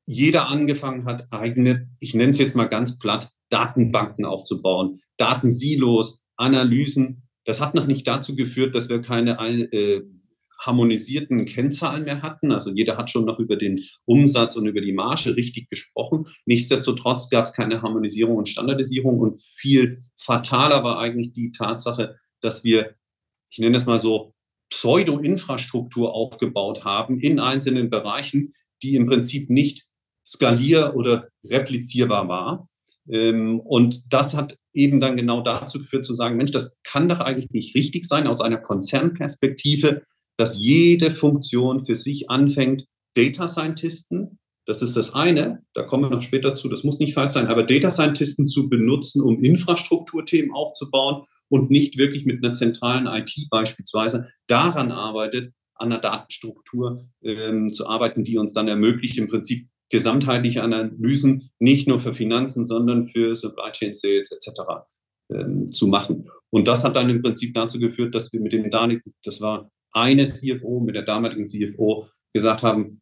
jeder 0.05 0.47
angefangen 0.50 1.05
hat, 1.05 1.31
eigene, 1.31 1.89
ich 2.00 2.13
nenne 2.13 2.31
es 2.31 2.38
jetzt 2.38 2.55
mal 2.55 2.65
ganz 2.65 3.00
platt, 3.00 3.31
Datenbanken 3.50 4.25
aufzubauen, 4.25 5.01
Datensilos, 5.17 6.19
Analysen. 6.35 7.23
Das 7.45 7.62
hat 7.62 7.73
noch 7.73 7.88
nicht 7.88 8.07
dazu 8.07 8.35
geführt, 8.35 8.75
dass 8.75 8.89
wir 8.89 9.01
keine 9.01 9.39
äh, 9.39 10.03
harmonisierten 10.65 11.46
Kennzahlen 11.46 12.05
mehr 12.05 12.22
hatten. 12.22 12.51
Also 12.51 12.72
jeder 12.72 12.98
hat 12.98 13.10
schon 13.10 13.25
noch 13.25 13.39
über 13.39 13.55
den 13.55 13.86
Umsatz 14.05 14.55
und 14.55 14.67
über 14.67 14.82
die 14.82 14.93
Marge 14.93 15.36
richtig 15.36 15.70
gesprochen. 15.70 16.27
Nichtsdestotrotz 16.46 17.29
gab 17.29 17.46
es 17.46 17.53
keine 17.53 17.82
Harmonisierung 17.82 18.38
und 18.38 18.50
Standardisierung 18.50 19.20
und 19.20 19.41
viel 19.41 20.03
fataler 20.15 20.84
war 20.84 21.00
eigentlich 21.00 21.34
die 21.34 21.51
Tatsache, 21.51 22.17
dass 22.41 22.63
wir, 22.63 22.96
ich 23.51 23.60
nenne 23.60 23.77
es 23.77 23.86
mal 23.86 24.00
so, 24.00 24.34
Pseudo-Infrastruktur 24.70 26.13
aufgebaut 26.13 26.84
haben 26.84 27.20
in 27.20 27.39
einzelnen 27.39 27.89
Bereichen, 27.89 28.53
die 28.82 28.96
im 28.96 29.05
Prinzip 29.05 29.50
nicht 29.50 29.86
skalier- 30.25 30.96
oder 30.96 31.29
replizierbar 31.43 32.27
war. 32.27 32.67
Ähm, 33.08 33.60
und 33.60 34.12
das 34.12 34.36
hat 34.36 34.58
eben 34.74 35.00
dann 35.00 35.17
genau 35.17 35.41
dazu 35.41 35.79
geführt 35.79 36.05
zu 36.05 36.13
sagen, 36.13 36.38
Mensch, 36.38 36.51
das 36.51 36.75
kann 36.84 37.10
doch 37.10 37.20
eigentlich 37.20 37.51
nicht 37.51 37.75
richtig 37.75 38.05
sein 38.05 38.27
aus 38.27 38.41
einer 38.41 38.58
Konzernperspektive, 38.58 40.03
dass 40.38 40.58
jede 40.58 41.12
Funktion 41.12 41.86
für 41.86 41.96
sich 41.96 42.30
anfängt, 42.30 42.86
Data 43.16 43.48
Scientisten, 43.48 44.40
das 44.66 44.82
ist 44.82 44.96
das 44.96 45.13
eine, 45.13 45.63
da 45.74 45.84
kommen 45.84 46.04
wir 46.04 46.10
noch 46.10 46.22
später 46.22 46.56
zu, 46.56 46.70
das 46.70 46.84
muss 46.84 47.00
nicht 47.00 47.13
falsch 47.13 47.32
sein, 47.32 47.48
aber 47.48 47.63
Data 47.63 47.92
Scientisten 47.92 48.48
zu 48.48 48.70
benutzen, 48.70 49.22
um 49.22 49.44
Infrastrukturthemen 49.44 50.52
aufzubauen 50.54 51.25
und 51.50 51.70
nicht 51.70 51.98
wirklich 51.98 52.25
mit 52.25 52.44
einer 52.44 52.54
zentralen 52.54 53.08
IT 53.08 53.50
beispielsweise 53.50 54.30
daran 54.48 54.92
arbeitet, 54.92 55.54
an 55.75 55.92
einer 55.92 56.02
Datenstruktur 56.02 57.08
ähm, 57.24 57.74
zu 57.74 57.88
arbeiten, 57.88 58.24
die 58.24 58.38
uns 58.38 58.54
dann 58.54 58.68
ermöglicht, 58.68 59.18
im 59.18 59.28
Prinzip 59.28 59.68
gesamtheitliche 59.90 60.63
Analysen 60.63 61.52
nicht 61.60 61.88
nur 61.88 62.00
für 62.00 62.13
Finanzen, 62.13 62.66
sondern 62.66 63.10
für 63.10 63.36
Supply 63.36 63.72
Chain 63.72 63.94
Sales 63.94 64.32
etc. 64.32 64.62
Ähm, 65.30 65.72
zu 65.72 65.88
machen. 65.88 66.30
Und 66.50 66.68
das 66.68 66.84
hat 66.84 66.96
dann 66.96 67.10
im 67.10 67.22
Prinzip 67.22 67.54
dazu 67.54 67.80
geführt, 67.80 68.16
dass 68.16 68.32
wir 68.34 68.40
mit 68.40 68.54
dem 68.54 68.70
Danik, 68.70 69.04
das 69.24 69.42
war 69.42 69.70
eine 69.93 70.25
CFO, 70.25 70.79
mit 70.79 70.95
der 70.95 71.03
damaligen 71.03 71.47
CFO 71.47 72.07
gesagt 72.33 72.63
haben, 72.63 73.01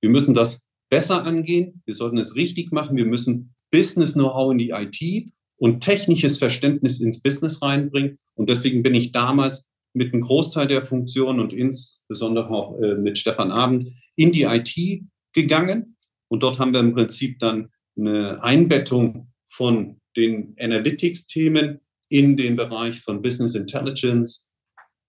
wir 0.00 0.10
müssen 0.10 0.34
das 0.34 0.66
besser 0.90 1.24
angehen, 1.24 1.82
wir 1.86 1.94
sollten 1.94 2.18
es 2.18 2.36
richtig 2.36 2.72
machen, 2.72 2.96
wir 2.96 3.06
müssen 3.06 3.54
Business 3.70 4.14
Know-how 4.14 4.52
in 4.52 4.58
die 4.58 4.70
IT 4.70 5.32
und 5.56 5.80
technisches 5.80 6.38
Verständnis 6.38 7.00
ins 7.00 7.22
Business 7.22 7.62
reinbringen. 7.62 8.18
Und 8.34 8.50
deswegen 8.50 8.82
bin 8.82 8.94
ich 8.94 9.12
damals 9.12 9.64
mit 9.94 10.12
einem 10.12 10.22
Großteil 10.22 10.66
der 10.66 10.82
Funktionen 10.82 11.40
und 11.40 11.52
insbesondere 11.52 12.50
auch 12.50 12.78
äh, 12.80 12.96
mit 12.96 13.18
Stefan 13.18 13.52
Abend 13.52 13.92
in 14.16 14.32
die 14.32 14.42
IT 14.42 15.04
gegangen. 15.32 15.96
Und 16.28 16.42
dort 16.42 16.58
haben 16.58 16.72
wir 16.72 16.80
im 16.80 16.92
Prinzip 16.92 17.38
dann 17.38 17.70
eine 17.96 18.42
Einbettung 18.42 19.32
von 19.48 20.00
den 20.16 20.54
Analytics-Themen 20.58 21.80
in 22.10 22.36
den 22.36 22.56
Bereich 22.56 23.00
von 23.00 23.22
Business 23.22 23.54
Intelligence, 23.54 24.51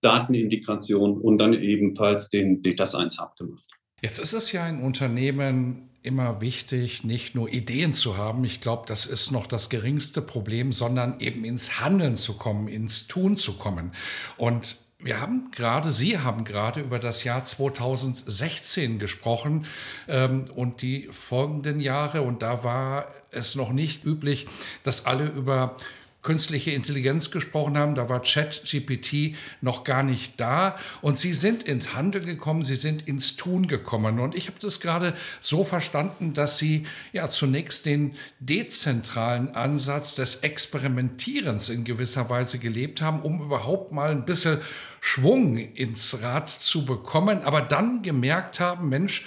Datenintegration 0.03 1.19
und 1.19 1.37
dann 1.37 1.53
ebenfalls 1.53 2.29
den 2.29 2.61
Data 2.61 2.85
Science 2.85 3.19
Hub 3.19 3.35
gemacht. 3.37 3.63
Jetzt 4.01 4.19
ist 4.19 4.33
es 4.33 4.51
ja 4.51 4.63
ein 4.63 4.81
Unternehmen 4.83 5.89
immer 6.03 6.41
wichtig, 6.41 7.05
nicht 7.05 7.33
nur 7.33 7.51
Ideen 7.51 7.93
zu 7.93 8.17
haben. 8.17 8.43
Ich 8.43 8.59
glaube, 8.59 8.83
das 8.87 9.05
ist 9.05 9.31
noch 9.31 9.47
das 9.47 9.69
geringste 9.69 10.21
Problem, 10.21 10.73
sondern 10.73 11.19
eben 11.21 11.45
ins 11.45 11.79
Handeln 11.79 12.17
zu 12.17 12.33
kommen, 12.33 12.67
ins 12.67 13.07
Tun 13.07 13.37
zu 13.37 13.53
kommen. 13.53 13.93
Und 14.37 14.77
wir 14.99 15.19
haben 15.19 15.51
gerade, 15.51 15.91
Sie 15.91 16.19
haben 16.19 16.43
gerade 16.43 16.81
über 16.81 16.99
das 16.99 17.23
Jahr 17.23 17.43
2016 17.43 18.99
gesprochen 18.99 19.65
ähm, 20.07 20.45
und 20.55 20.81
die 20.81 21.09
folgenden 21.11 21.79
Jahre. 21.79 22.21
Und 22.21 22.41
da 22.41 22.63
war 22.63 23.07
es 23.31 23.55
noch 23.55 23.71
nicht 23.71 24.05
üblich, 24.05 24.47
dass 24.83 25.05
alle 25.05 25.27
über 25.27 25.75
künstliche 26.23 26.71
Intelligenz 26.71 27.31
gesprochen 27.31 27.77
haben, 27.77 27.95
da 27.95 28.09
war 28.09 28.21
ChatGPT 28.21 29.35
noch 29.61 29.83
gar 29.83 30.03
nicht 30.03 30.39
da. 30.39 30.77
Und 31.01 31.17
sie 31.17 31.33
sind 31.33 31.63
ins 31.63 31.93
Handel 31.93 32.23
gekommen, 32.23 32.63
sie 32.63 32.75
sind 32.75 33.07
ins 33.07 33.35
Tun 33.35 33.67
gekommen. 33.67 34.19
Und 34.19 34.33
ich 34.33 34.47
habe 34.47 34.57
das 34.59 34.79
gerade 34.79 35.13
so 35.41 35.65
verstanden, 35.65 36.33
dass 36.33 36.57
sie 36.57 36.87
ja 37.11 37.27
zunächst 37.27 37.85
den 37.85 38.15
dezentralen 38.39 39.53
Ansatz 39.53 40.15
des 40.15 40.37
Experimentierens 40.37 41.69
in 41.69 41.83
gewisser 41.83 42.29
Weise 42.29 42.57
gelebt 42.57 43.01
haben, 43.01 43.21
um 43.21 43.41
überhaupt 43.41 43.91
mal 43.91 44.09
ein 44.09 44.25
bisschen 44.25 44.59
Schwung 45.01 45.57
ins 45.57 46.21
Rad 46.21 46.47
zu 46.47 46.85
bekommen, 46.85 47.41
aber 47.41 47.61
dann 47.61 48.03
gemerkt 48.03 48.61
haben, 48.61 48.87
Mensch, 48.87 49.25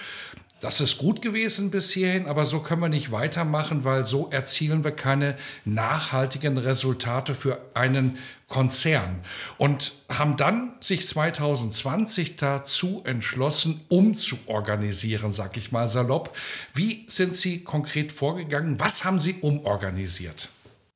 das 0.66 0.80
ist 0.80 0.98
gut 0.98 1.22
gewesen 1.22 1.70
bis 1.70 1.92
hierhin, 1.92 2.26
aber 2.26 2.44
so 2.44 2.58
können 2.58 2.82
wir 2.82 2.88
nicht 2.88 3.12
weitermachen, 3.12 3.84
weil 3.84 4.04
so 4.04 4.28
erzielen 4.32 4.82
wir 4.82 4.90
keine 4.90 5.36
nachhaltigen 5.64 6.58
Resultate 6.58 7.34
für 7.34 7.60
einen 7.74 8.18
Konzern. 8.48 9.20
Und 9.58 9.92
haben 10.08 10.36
dann 10.36 10.72
sich 10.80 11.06
2020 11.06 12.34
dazu 12.34 13.00
entschlossen, 13.04 13.80
umzuorganisieren, 13.88 15.30
sag 15.30 15.56
ich 15.56 15.70
mal 15.70 15.86
salopp. 15.86 16.36
Wie 16.74 17.04
sind 17.06 17.36
Sie 17.36 17.62
konkret 17.62 18.10
vorgegangen? 18.10 18.80
Was 18.80 19.04
haben 19.04 19.20
Sie 19.20 19.36
umorganisiert? 19.42 20.48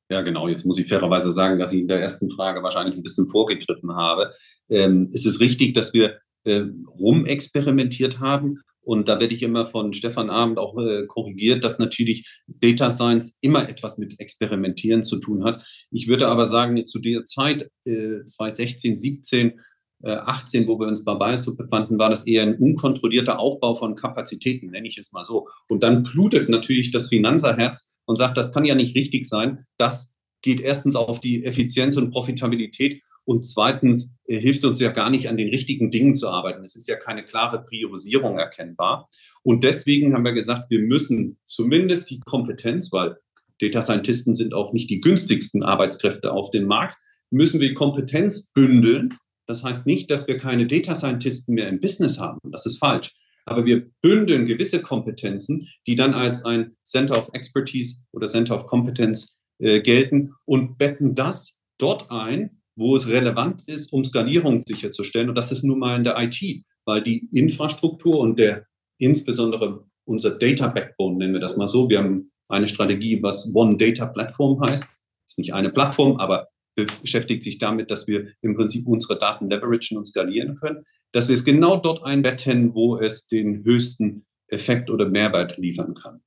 Ja, 0.09 0.21
genau. 0.21 0.49
Jetzt 0.49 0.65
muss 0.65 0.79
ich 0.79 0.89
fairerweise 0.89 1.31
sagen, 1.31 1.59
dass 1.59 1.71
ich 1.71 1.79
in 1.79 1.87
der 1.87 2.01
ersten 2.01 2.29
Frage 2.29 2.61
wahrscheinlich 2.61 2.97
ein 2.97 3.03
bisschen 3.03 3.27
vorgegriffen 3.27 3.95
habe. 3.95 4.33
Ähm, 4.67 5.09
ist 5.13 5.25
es 5.25 5.39
richtig, 5.39 5.73
dass 5.75 5.93
wir 5.93 6.19
äh, 6.43 6.63
rumexperimentiert 6.99 8.19
haben? 8.19 8.59
Und 8.83 9.07
da 9.07 9.19
werde 9.19 9.35
ich 9.35 9.43
immer 9.43 9.67
von 9.67 9.93
Stefan 9.93 10.29
Abend 10.29 10.57
auch 10.57 10.77
äh, 10.77 11.05
korrigiert, 11.05 11.63
dass 11.63 11.79
natürlich 11.79 12.27
Data 12.47 12.89
Science 12.89 13.37
immer 13.41 13.69
etwas 13.69 13.97
mit 13.97 14.19
Experimentieren 14.19 15.03
zu 15.03 15.17
tun 15.17 15.43
hat. 15.43 15.63
Ich 15.91 16.07
würde 16.07 16.27
aber 16.27 16.45
sagen, 16.45 16.83
zu 16.85 16.99
der 16.99 17.23
Zeit 17.25 17.69
äh, 17.85 18.25
2016, 18.25 18.97
17, 18.97 19.59
äh, 20.03 20.11
18, 20.11 20.67
wo 20.67 20.79
wir 20.79 20.87
uns 20.87 21.03
bei 21.03 21.13
Biosub 21.13 21.57
befanden, 21.57 21.99
war 21.99 22.09
das 22.09 22.25
eher 22.25 22.43
ein 22.43 22.55
unkontrollierter 22.55 23.39
Aufbau 23.39 23.75
von 23.75 23.95
Kapazitäten, 23.95 24.71
nenne 24.71 24.87
ich 24.87 24.97
es 24.97 25.11
mal 25.11 25.23
so. 25.23 25.47
Und 25.67 25.83
dann 25.83 26.01
blutet 26.03 26.49
natürlich 26.49 26.91
das 26.91 27.09
Finanzerherz 27.09 27.93
und 28.05 28.15
sagt, 28.15 28.37
das 28.37 28.51
kann 28.51 28.65
ja 28.65 28.73
nicht 28.73 28.95
richtig 28.95 29.27
sein. 29.27 29.65
Das 29.77 30.15
geht 30.41 30.59
erstens 30.59 30.95
auf 30.95 31.21
die 31.21 31.45
Effizienz 31.45 31.97
und 31.97 32.09
Profitabilität 32.09 33.03
und 33.31 33.43
zweitens 33.43 34.17
äh, 34.27 34.37
hilft 34.37 34.65
uns 34.65 34.81
ja 34.81 34.91
gar 34.91 35.09
nicht, 35.09 35.29
an 35.29 35.37
den 35.37 35.49
richtigen 35.49 35.89
Dingen 35.89 36.13
zu 36.13 36.27
arbeiten. 36.27 36.63
Es 36.63 36.75
ist 36.75 36.89
ja 36.89 36.97
keine 36.97 37.23
klare 37.23 37.63
Priorisierung 37.63 38.37
erkennbar. 38.37 39.07
Und 39.41 39.63
deswegen 39.63 40.13
haben 40.13 40.25
wir 40.25 40.33
gesagt, 40.33 40.69
wir 40.69 40.81
müssen 40.81 41.37
zumindest 41.45 42.09
die 42.09 42.19
Kompetenz, 42.19 42.91
weil 42.91 43.17
Data 43.59 43.81
Scientisten 43.81 44.35
sind 44.35 44.53
auch 44.53 44.73
nicht 44.73 44.89
die 44.89 44.99
günstigsten 44.99 45.63
Arbeitskräfte 45.63 46.33
auf 46.33 46.51
dem 46.51 46.65
Markt, 46.65 46.97
müssen 47.29 47.61
wir 47.61 47.73
Kompetenz 47.73 48.51
bündeln. 48.51 49.17
Das 49.47 49.63
heißt 49.63 49.87
nicht, 49.87 50.11
dass 50.11 50.27
wir 50.27 50.37
keine 50.37 50.67
Data 50.67 50.93
Scientisten 50.93 51.55
mehr 51.55 51.69
im 51.69 51.79
Business 51.79 52.19
haben. 52.19 52.39
Das 52.51 52.65
ist 52.65 52.79
falsch. 52.79 53.15
Aber 53.45 53.65
wir 53.65 53.89
bündeln 54.01 54.45
gewisse 54.45 54.81
Kompetenzen, 54.81 55.69
die 55.87 55.95
dann 55.95 56.13
als 56.13 56.43
ein 56.43 56.75
Center 56.83 57.17
of 57.17 57.29
Expertise 57.31 58.03
oder 58.11 58.27
Center 58.27 58.57
of 58.57 58.67
Competence 58.67 59.39
äh, 59.59 59.79
gelten 59.79 60.33
und 60.45 60.77
betten 60.77 61.15
das 61.15 61.57
dort 61.77 62.11
ein, 62.11 62.60
wo 62.81 62.95
es 62.95 63.07
relevant 63.07 63.63
ist, 63.67 63.93
um 63.93 64.03
Skalierung 64.03 64.59
sicherzustellen. 64.59 65.29
Und 65.29 65.35
das 65.35 65.51
ist 65.51 65.63
nun 65.63 65.79
mal 65.79 65.95
in 65.95 66.03
der 66.03 66.17
IT, 66.19 66.63
weil 66.85 67.01
die 67.03 67.29
Infrastruktur 67.31 68.19
und 68.19 68.39
der 68.39 68.65
insbesondere 68.97 69.85
unser 70.05 70.31
Data 70.31 70.67
Backbone, 70.67 71.17
nennen 71.17 71.33
wir 71.33 71.39
das 71.39 71.57
mal 71.57 71.67
so. 71.67 71.87
Wir 71.87 71.99
haben 71.99 72.31
eine 72.49 72.67
Strategie, 72.67 73.21
was 73.21 73.53
One 73.53 73.77
Data 73.77 74.07
Platform 74.07 74.59
heißt. 74.61 74.89
Ist 75.27 75.37
nicht 75.37 75.53
eine 75.53 75.69
Plattform, 75.69 76.17
aber 76.17 76.49
beschäftigt 76.75 77.43
sich 77.43 77.59
damit, 77.59 77.91
dass 77.91 78.07
wir 78.07 78.29
im 78.41 78.55
Prinzip 78.55 78.87
unsere 78.87 79.17
Daten 79.19 79.49
leveragen 79.49 79.97
und 79.97 80.05
skalieren 80.05 80.55
können, 80.55 80.83
dass 81.11 81.27
wir 81.27 81.35
es 81.35 81.45
genau 81.45 81.77
dort 81.77 82.03
einbetten, 82.03 82.73
wo 82.73 82.97
es 82.97 83.27
den 83.27 83.63
höchsten 83.63 84.25
Effekt 84.47 84.89
oder 84.89 85.07
Mehrwert 85.07 85.57
liefern 85.57 85.93
kann. 85.93 86.21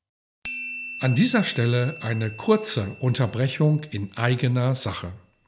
An 1.01 1.17
dieser 1.17 1.45
Stelle 1.45 1.95
eine 2.03 2.31
kurze 2.37 2.97
Unterbrechung 3.01 3.83
in 3.91 4.17
eigener 4.17 4.75
Sache. 4.75 5.13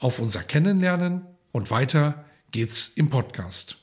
auf 0.00 0.18
unser 0.18 0.42
Kennenlernen 0.42 1.26
und 1.52 1.70
weiter 1.70 2.24
geht's 2.50 2.88
im 2.88 3.10
Podcast. 3.10 3.76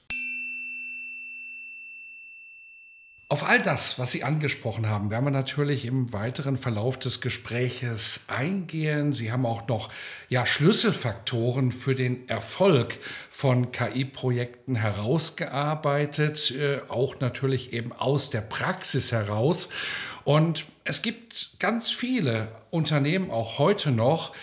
Auf 3.30 3.44
all 3.44 3.62
das, 3.62 4.00
was 4.00 4.14
Sie 4.14 4.24
angesprochen 4.24 4.88
haben, 4.88 5.12
werden 5.12 5.26
wir 5.26 5.32
natürlich 5.32 5.84
im 5.84 6.14
weiteren 6.14 6.56
Verlauf 6.56 6.98
des 6.98 7.20
Gespräches 7.20 8.28
eingehen. 8.30 9.12
Sie 9.12 9.34
haben 9.34 9.46
auch 9.46 9.68
noch 9.68 9.90
ja, 10.30 10.46
Schlüsselfaktoren 10.46 11.74
für 11.74 11.94
den 11.94 12.30
Erfolg 12.30 12.98
von 13.30 13.74
KI-Projekten 13.74 14.76
herausgearbeitet, 14.76 16.52
äh, 16.52 16.80
auch 16.88 17.20
natürlich 17.20 17.74
eben 17.74 17.92
aus 17.92 18.30
der 18.30 18.42
Praxis 18.42 19.12
heraus. 19.12 19.72
Und 20.24 20.66
es 20.86 21.02
gibt 21.02 21.60
ganz 21.60 21.90
viele 21.90 22.48
Unternehmen 22.70 23.30
auch 23.30 23.60
heute 23.60 23.92
noch, 23.92 24.34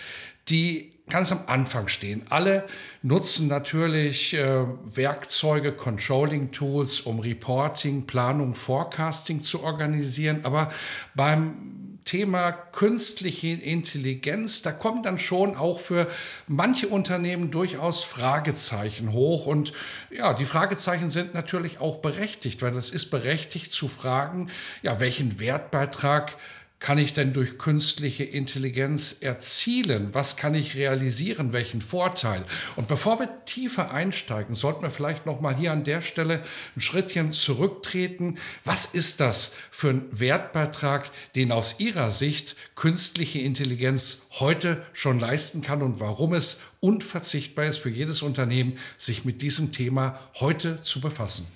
die 0.47 0.94
ganz 1.09 1.31
am 1.31 1.41
Anfang 1.47 1.87
stehen. 1.87 2.23
Alle 2.29 2.65
nutzen 3.03 3.47
natürlich 3.47 4.33
äh, 4.33 4.65
Werkzeuge, 4.95 5.71
Controlling-Tools, 5.71 7.01
um 7.01 7.19
Reporting, 7.19 8.07
Planung, 8.07 8.55
Forecasting 8.55 9.41
zu 9.41 9.63
organisieren. 9.63 10.39
Aber 10.43 10.69
beim 11.13 11.75
Thema 12.05 12.51
künstliche 12.51 13.47
Intelligenz, 13.47 14.61
da 14.61 14.71
kommen 14.71 15.01
dann 15.01 15.17
schon 15.17 15.55
auch 15.55 15.79
für 15.79 16.07
manche 16.47 16.87
Unternehmen 16.87 17.49
durchaus 17.49 18.03
Fragezeichen 18.03 19.11
hoch. 19.11 19.47
Und 19.47 19.73
ja, 20.11 20.35
die 20.35 20.45
Fragezeichen 20.45 21.09
sind 21.09 21.33
natürlich 21.33 21.81
auch 21.81 21.97
berechtigt, 21.97 22.61
weil 22.61 22.77
es 22.77 22.91
ist 22.91 23.09
berechtigt 23.09 23.71
zu 23.71 23.87
fragen, 23.87 24.51
ja, 24.83 24.99
welchen 24.99 25.39
Wertbeitrag 25.39 26.37
kann 26.79 26.97
ich 26.97 27.13
denn 27.13 27.33
durch 27.33 27.57
künstliche 27.57 28.23
Intelligenz 28.23 29.17
erzielen? 29.21 30.13
Was 30.13 30.37
kann 30.37 30.53
ich 30.53 30.75
realisieren? 30.75 31.53
Welchen 31.53 31.81
Vorteil? 31.81 32.43
Und 32.75 32.87
bevor 32.87 33.19
wir 33.19 33.29
tiefer 33.45 33.91
einsteigen, 33.91 34.55
sollten 34.55 34.83
wir 34.83 34.91
vielleicht 34.91 35.25
noch 35.25 35.41
mal 35.41 35.55
hier 35.55 35.71
an 35.71 35.83
der 35.83 36.01
Stelle 36.01 36.43
ein 36.75 36.81
Schrittchen 36.81 37.31
zurücktreten. 37.31 38.37
Was 38.65 38.85
ist 38.85 39.19
das 39.19 39.53
für 39.71 39.89
ein 39.89 40.05
Wertbeitrag, 40.11 41.11
den 41.35 41.51
aus 41.51 41.79
Ihrer 41.79 42.11
Sicht 42.11 42.55
künstliche 42.75 43.39
Intelligenz 43.39 44.27
heute 44.39 44.85
schon 44.93 45.19
leisten 45.19 45.61
kann 45.61 45.81
und 45.81 45.99
warum 45.99 46.33
es 46.33 46.65
unverzichtbar 46.81 47.65
ist 47.65 47.77
für 47.77 47.89
jedes 47.89 48.21
Unternehmen, 48.21 48.77
sich 48.97 49.25
mit 49.25 49.41
diesem 49.41 49.71
Thema 49.71 50.19
heute 50.39 50.79
zu 50.81 51.01
befassen? 51.01 51.47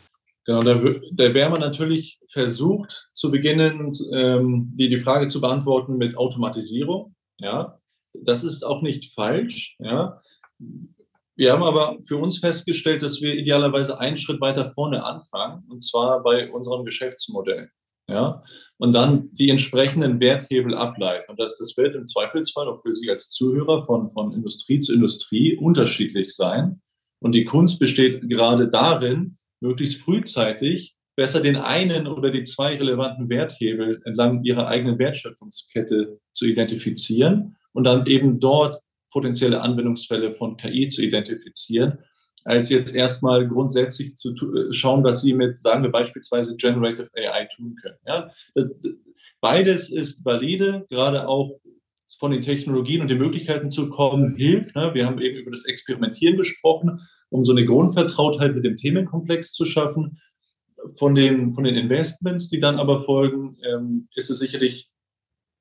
Genau, 0.46 0.64
da, 0.64 0.76
da 1.14 1.34
wäre 1.34 1.50
man 1.50 1.60
natürlich 1.60 2.20
versucht, 2.30 3.10
zu 3.14 3.30
beginnen, 3.30 3.92
ähm, 4.14 4.72
die, 4.76 4.90
die 4.90 5.00
Frage 5.00 5.28
zu 5.28 5.42
beantworten 5.42 5.98
mit 5.98 6.18
Automatisierung. 6.18 7.16
Ja, 7.40 7.80
das 8.14 8.44
ist 8.44 8.66
auch 8.66 8.82
nicht 8.82 9.14
falsch. 9.14 9.76
Ja, 9.80 10.22
wir 11.40 11.54
haben 11.54 11.64
aber 11.64 11.98
für 12.06 12.18
uns 12.18 12.40
festgestellt, 12.40 13.02
dass 13.02 13.22
wir 13.22 13.34
idealerweise 13.34 14.00
einen 14.00 14.18
Schritt 14.18 14.42
weiter 14.42 14.72
vorne 14.72 15.06
anfangen, 15.06 15.64
und 15.70 15.82
zwar 15.84 16.22
bei 16.22 16.52
unserem 16.52 16.84
Geschäftsmodell. 16.84 17.70
Ja, 18.10 18.44
und 18.78 18.94
dann 18.94 19.30
die 19.34 19.50
entsprechenden 19.50 20.20
Werthebel 20.20 20.74
ableiten. 20.74 21.32
Und 21.32 21.40
das, 21.40 21.58
das 21.58 21.78
wird 21.78 21.96
im 21.96 22.08
Zweifelsfall 22.08 22.68
auch 22.68 22.82
für 22.82 22.96
Sie 22.96 23.10
als 23.10 23.30
Zuhörer 23.30 23.84
von, 23.84 24.10
von 24.10 24.34
Industrie 24.34 24.80
zu 24.80 24.94
Industrie 24.94 25.56
unterschiedlich 25.56 26.36
sein. 26.36 26.82
Und 27.22 27.34
die 27.34 27.46
Kunst 27.46 27.80
besteht 27.80 28.28
gerade 28.30 28.70
darin, 28.70 29.38
möglichst 29.60 30.02
frühzeitig 30.02 30.96
besser 31.16 31.42
den 31.42 31.58
einen 31.58 32.08
oder 32.08 32.32
die 32.32 32.44
zwei 32.44 32.78
relevanten 32.78 33.30
Werthebel 33.30 34.02
entlang 34.06 34.44
ihrer 34.44 34.68
eigenen 34.68 34.98
Wertschöpfungskette 35.00 36.20
zu 36.32 36.46
identifizieren 36.46 37.58
und 37.74 37.84
dann 37.84 38.06
eben 38.06 38.40
dort 38.40 38.82
potenzielle 39.12 39.62
Anwendungsfälle 39.62 40.32
von 40.32 40.56
KI 40.56 40.88
zu 40.88 41.04
identifizieren, 41.04 42.00
als 42.46 42.70
jetzt 42.70 42.96
erstmal 42.96 43.48
grundsätzlich 43.48 44.16
zu 44.16 44.34
äh, 44.56 44.72
schauen, 44.72 45.04
was 45.04 45.22
Sie 45.22 45.34
mit, 45.34 45.58
sagen 45.58 45.84
wir 45.84 45.92
beispielsweise 45.92 46.56
Generative 46.56 47.10
AI 47.14 47.50
tun 47.54 47.76
können. 47.82 47.98
Ja, 48.06 48.32
beides 49.42 49.90
ist 49.90 50.24
valide, 50.24 50.86
gerade 50.90 51.28
auch 51.28 51.60
von 52.18 52.32
den 52.32 52.42
Technologien 52.42 53.02
und 53.02 53.10
den 53.10 53.18
Möglichkeiten 53.18 53.70
zu 53.70 53.90
kommen, 53.90 54.36
hilft. 54.36 54.76
Ne? 54.76 54.94
Wir 54.94 55.06
haben 55.06 55.20
eben 55.20 55.38
über 55.38 55.52
das 55.52 55.66
Experimentieren 55.66 56.38
gesprochen 56.38 57.02
um 57.30 57.46
so 57.46 57.52
eine 57.52 57.66
Grundvertrautheit 57.66 58.56
mit 58.56 58.66
dem 58.66 58.76
Themenkomplex 58.76 59.54
zu 59.54 59.66
schaffen. 59.66 60.20
Von 60.96 61.14
den, 61.14 61.52
von 61.52 61.66
den 61.66 61.76
Investments, 61.76 62.50
die 62.50 62.60
dann 62.60 62.80
aber 62.80 63.02
folgen, 63.02 63.58
ähm, 63.64 64.08
ist 64.16 64.30
es 64.30 64.40
sicherlich 64.40 64.90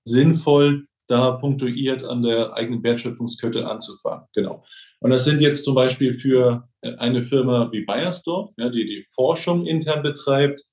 sinnvoll, 0.04 0.86
da 1.08 1.32
punktuiert 1.32 2.04
an 2.04 2.22
der 2.22 2.52
eigenen 2.52 2.82
Wertschöpfungskette 2.82 3.66
anzufangen. 3.66 4.26
Genau. 4.34 4.64
Und 5.00 5.10
das 5.10 5.24
sind 5.24 5.40
jetzt 5.40 5.64
zum 5.64 5.74
Beispiel 5.74 6.14
für 6.14 6.68
äh, 6.82 6.94
eine 6.96 7.22
Firma 7.22 7.70
wie 7.72 7.84
Bayersdorf, 7.84 8.52
ja, 8.56 8.68
die 8.68 8.84
die 8.84 9.04
Forschung 9.14 9.66
intern 9.66 10.02
betreibt, 10.02 10.64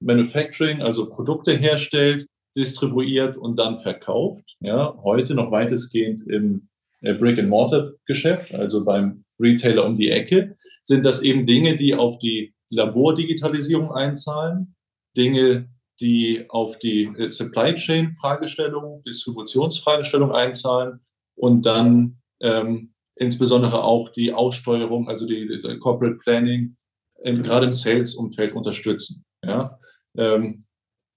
Manufacturing, 0.00 0.82
also 0.82 1.08
Produkte 1.10 1.52
herstellt, 1.52 2.26
distribuiert 2.56 3.36
und 3.36 3.56
dann 3.56 3.78
verkauft. 3.78 4.56
Ja, 4.60 4.96
heute 5.02 5.34
noch 5.34 5.50
weitestgehend 5.50 6.26
im 6.26 6.68
äh, 7.02 7.14
Brick-and-Mortar-Geschäft, 7.14 8.54
also 8.54 8.84
beim 8.84 9.24
Retailer 9.40 9.86
um 9.86 9.96
die 9.96 10.10
Ecke, 10.10 10.56
sind 10.82 11.04
das 11.04 11.22
eben 11.22 11.46
Dinge, 11.46 11.76
die 11.76 11.94
auf 11.94 12.18
die 12.18 12.54
Labordigitalisierung 12.70 13.92
einzahlen, 13.92 14.74
Dinge, 15.16 15.68
die 16.00 16.44
auf 16.48 16.78
die 16.78 17.04
äh, 17.04 17.28
Supply 17.28 17.74
Chain 17.74 18.12
Fragestellung, 18.12 19.02
Distributionsfragestellung 19.04 20.32
einzahlen 20.32 21.00
und 21.36 21.66
dann 21.66 22.20
ähm, 22.40 22.94
insbesondere 23.16 23.82
auch 23.84 24.10
die 24.10 24.32
Aussteuerung, 24.32 25.08
also 25.08 25.26
die, 25.26 25.46
die 25.46 25.78
Corporate 25.78 26.16
Planning, 26.16 26.76
in, 27.22 27.42
gerade 27.42 27.66
im 27.66 27.72
Sales-Umfeld 27.72 28.54
unterstützen. 28.54 29.24
Ja? 29.44 29.78
Ähm, 30.16 30.64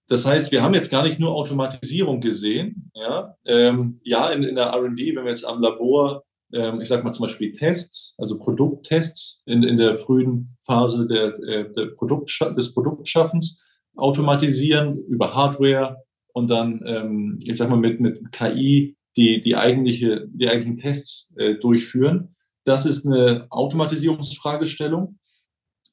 das 0.10 0.26
heißt, 0.26 0.52
wir 0.52 0.62
haben 0.62 0.74
jetzt 0.74 0.92
gar 0.92 1.04
nicht 1.04 1.20
nur 1.20 1.34
Automatisierung 1.34 2.20
gesehen. 2.20 2.92
Ja, 2.94 3.38
ähm, 3.46 4.02
ja 4.04 4.30
in, 4.32 4.44
in 4.44 4.56
der 4.56 4.74
RD, 4.74 4.98
wenn 4.98 5.24
wir 5.24 5.30
jetzt 5.30 5.46
am 5.46 5.62
Labor 5.62 6.24
ähm, 6.54 6.82
ich 6.82 6.88
sage 6.88 7.04
mal 7.04 7.12
zum 7.12 7.26
Beispiel 7.26 7.52
Tests, 7.52 8.16
also 8.18 8.40
Produkttests 8.40 9.44
in, 9.46 9.64
in 9.64 9.78
der 9.78 9.98
frühen 9.98 10.56
Phase 10.62 11.08
der, 11.08 11.40
äh, 11.40 11.72
der 11.72 11.88
Produkt, 11.88 12.32
des 12.56 12.74
Produktschaffens 12.74 13.64
automatisieren 13.96 14.98
über 15.08 15.34
Hardware 15.34 15.98
und 16.34 16.50
dann, 16.50 16.82
ähm, 16.86 17.40
ich 17.44 17.58
sag 17.58 17.70
mal, 17.70 17.78
mit, 17.78 18.00
mit 18.00 18.32
KI 18.32 18.98
die, 19.16 19.42
die, 19.42 19.56
eigentliche, 19.56 20.28
die 20.32 20.48
eigentlichen 20.48 20.78
Tests 20.78 21.36
äh, 21.38 21.56
durchführen. 21.56 22.36
Das 22.66 22.86
ist 22.86 23.06
eine 23.06 23.48
Automatisierungsfragestellung. 23.50 25.20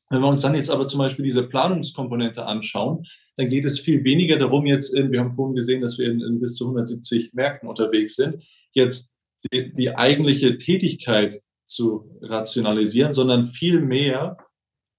Wenn 0.09 0.23
wir 0.23 0.29
uns 0.29 0.43
dann 0.43 0.55
jetzt 0.55 0.71
aber 0.71 0.89
zum 0.89 0.99
Beispiel 0.99 1.25
diese 1.25 1.47
Planungskomponente 1.47 2.47
anschauen, 2.47 3.05
dann 3.37 3.49
geht 3.49 3.65
es 3.65 3.81
viel 3.81 4.05
weniger 4.05 4.39
darum, 4.39 4.67
jetzt, 4.67 4.95
in, 4.95 5.13
wir 5.13 5.21
haben 5.21 5.33
vorhin 5.33 5.57
gesehen, 5.57 5.83
dass 5.83 5.99
wir 5.99 6.11
in, 6.11 6.21
in 6.21 6.41
bis 6.41 6.55
zu 6.55 6.65
170 6.65 7.33
Märkten 7.35 7.69
unterwegs 7.69 8.17
sind, 8.17 8.43
jetzt 8.73 9.17
die, 9.53 9.73
die 9.73 9.97
eigentliche 9.97 10.57
Tätigkeit 10.57 11.41
zu 11.67 12.19
rationalisieren, 12.21 13.13
sondern 13.13 13.47
vielmehr 13.47 14.37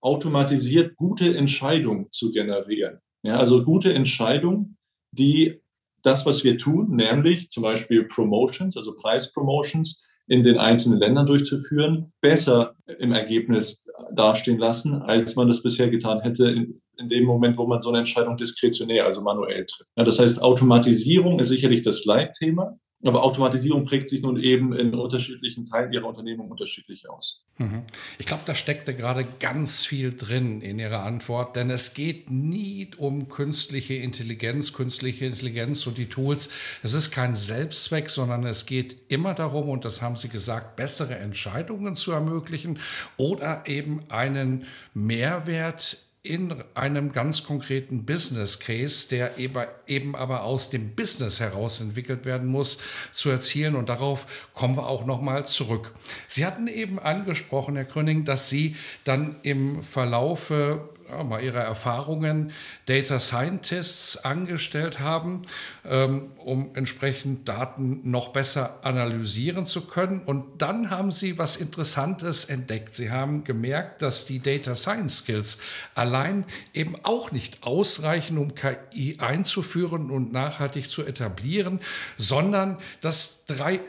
automatisiert 0.02 0.96
gute 0.96 1.36
Entscheidungen 1.38 2.08
zu 2.12 2.32
generieren. 2.32 3.00
Ja, 3.24 3.38
also 3.38 3.64
gute 3.64 3.94
Entscheidungen, 3.94 4.78
die 5.12 5.62
das, 6.02 6.26
was 6.26 6.44
wir 6.44 6.58
tun, 6.58 6.96
nämlich 6.96 7.50
zum 7.50 7.64
Beispiel 7.64 8.06
Promotions, 8.06 8.76
also 8.78 8.96
Preispromotions 8.96 10.08
in 10.28 10.44
den 10.44 10.58
einzelnen 10.58 11.00
Ländern 11.00 11.26
durchzuführen, 11.26 12.14
besser 12.22 12.76
im 13.00 13.12
Ergebnis 13.12 13.88
dastehen 14.14 14.58
lassen, 14.58 15.02
als 15.02 15.36
man 15.36 15.48
das 15.48 15.62
bisher 15.62 15.90
getan 15.90 16.22
hätte 16.22 16.50
in, 16.50 16.82
in 16.98 17.10
dem 17.10 17.26
Moment, 17.26 17.58
wo 17.58 17.68
man 17.68 17.82
so 17.82 17.90
eine 17.90 18.00
Entscheidung 18.00 18.38
diskretionär, 18.38 19.06
also 19.06 19.22
manuell 19.22 19.66
trifft. 19.66 19.90
Ja, 19.96 20.04
das 20.04 20.20
heißt, 20.20 20.42
Automatisierung 20.42 21.40
ist 21.40 21.50
sicherlich 21.50 21.82
das 21.84 22.06
Leitthema. 22.06 22.80
Aber 23.04 23.24
Automatisierung 23.24 23.84
prägt 23.84 24.10
sich 24.10 24.22
nun 24.22 24.40
eben 24.40 24.74
in 24.74 24.94
unterschiedlichen 24.94 25.66
Teilen 25.66 25.92
Ihrer 25.92 26.06
Unternehmung 26.06 26.52
unterschiedlich 26.52 27.10
aus. 27.10 27.44
Mhm. 27.58 27.84
Ich 28.20 28.28
glaube, 28.28 28.44
da 28.46 28.54
steckte 28.54 28.96
gerade 28.96 29.26
ganz 29.40 29.86
viel 29.86 30.16
drin 30.16 30.62
in 30.62 30.78
Ihrer 30.78 31.04
Antwort, 31.04 31.56
denn 31.56 31.72
es 31.72 31.94
geht 31.96 32.30
nie 32.30 32.90
um 32.98 33.28
künstliche 33.28 33.96
Intelligenz, 33.96 34.74
künstliche 34.74 35.26
Intelligenz 35.26 35.88
und 35.88 35.98
die 35.98 36.08
Tools. 36.08 36.54
Es 36.84 36.94
ist 36.94 37.12
kein 37.12 37.34
Selbstzweck, 37.34 38.10
sondern 38.10 38.46
es 38.46 38.68
geht 38.68 38.98
immer 39.08 39.34
darum, 39.34 39.70
und 39.70 39.84
das 39.84 40.02
haben 40.02 40.16
Sie 40.16 40.30
gesagt, 40.30 40.76
bessere 40.76 41.16
Entscheidungen 41.16 41.96
zu 41.96 42.12
ermöglichen 42.12 42.78
oder 43.18 43.64
eben 43.66 44.04
einen 44.10 44.66
Mehrwert 44.94 45.98
in 46.24 46.54
einem 46.76 47.12
ganz 47.14 47.46
konkreten 47.46 48.06
Business 48.06 48.60
Case, 48.60 49.10
der 49.10 49.40
eben 49.88 50.16
aber 50.16 50.44
aus 50.44 50.70
dem 50.70 50.94
Business 50.96 51.40
heraus 51.40 51.82
entwickelt 51.82 52.26
werden 52.26 52.48
muss, 52.48 52.80
zu 53.12 53.32
erzielen. 53.32 53.76
Und 53.76 53.90
darauf 53.90 54.28
kommen 54.54 54.78
wir 54.78 54.88
auch 54.88 55.06
nochmal 55.06 55.46
zurück. 55.48 55.94
Sie 56.28 56.46
hatten 56.46 56.68
eben 56.68 57.00
angesprochen, 57.00 57.76
Herr 57.76 57.86
Gröning, 57.86 58.24
dass 58.24 58.50
Sie 58.50 58.76
dann 59.04 59.38
im 59.42 59.82
Verlaufe 59.82 60.90
ja, 61.12 61.24
mal 61.24 61.44
ihre 61.44 61.60
Erfahrungen 61.60 62.52
Data 62.86 63.20
Scientists 63.20 64.24
angestellt 64.24 65.00
haben, 65.00 65.42
ähm, 65.86 66.32
um 66.38 66.72
entsprechend 66.76 67.48
Daten 67.48 68.10
noch 68.10 68.30
besser 68.30 68.80
analysieren 68.84 69.66
zu 69.66 69.82
können. 69.88 70.22
Und 70.22 70.62
dann 70.62 70.90
haben 70.90 71.12
sie 71.12 71.38
was 71.38 71.58
Interessantes 71.58 72.46
entdeckt. 72.46 72.96
Sie 72.96 73.12
haben 73.12 73.44
gemerkt, 73.44 74.02
dass 74.02 74.26
die 74.26 74.40
Data 74.40 74.76
Science 74.76 75.18
Skills 75.18 75.60
allein 75.96 76.46
eben 76.74 76.96
auch 77.04 77.32
nicht 77.32 77.64
ausreichen, 77.64 78.38
um 78.38 78.56
KI 78.56 79.18
einzuführen 79.20 80.12
und 80.12 80.32
nachhaltig 80.32 80.90
zu 80.90 81.06
etablieren, 81.06 81.80
sondern 82.18 82.78
dass 83.02 83.46
drei 83.46 83.82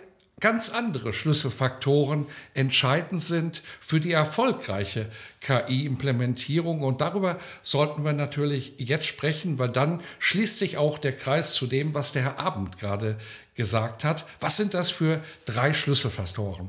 ganz 0.43 0.75
andere 0.75 1.13
Schlüsselfaktoren 1.13 2.27
entscheidend 2.53 3.23
sind 3.23 3.63
für 3.81 4.01
die 4.01 4.11
erfolgreiche 4.11 5.07
KI-Implementierung. 5.41 6.83
Und 6.83 7.01
darüber 7.01 7.39
sollten 7.63 8.05
wir 8.05 8.13
natürlich 8.13 8.75
jetzt 8.77 9.07
sprechen, 9.07 9.61
weil 9.61 9.71
dann 9.71 10.01
schließt 10.19 10.59
sich 10.59 10.77
auch 10.77 10.99
der 10.99 11.17
Kreis 11.17 11.55
zu 11.55 11.67
dem, 11.67 11.95
was 11.95 12.13
der 12.13 12.23
Herr 12.23 12.41
Abend 12.41 12.79
gerade 12.79 13.17
gesagt 13.55 14.05
hat. 14.05 14.27
Was 14.41 14.57
sind 14.57 14.75
das 14.75 14.91
für 14.91 15.21
drei 15.45 15.73
Schlüsselfaktoren? 15.73 16.69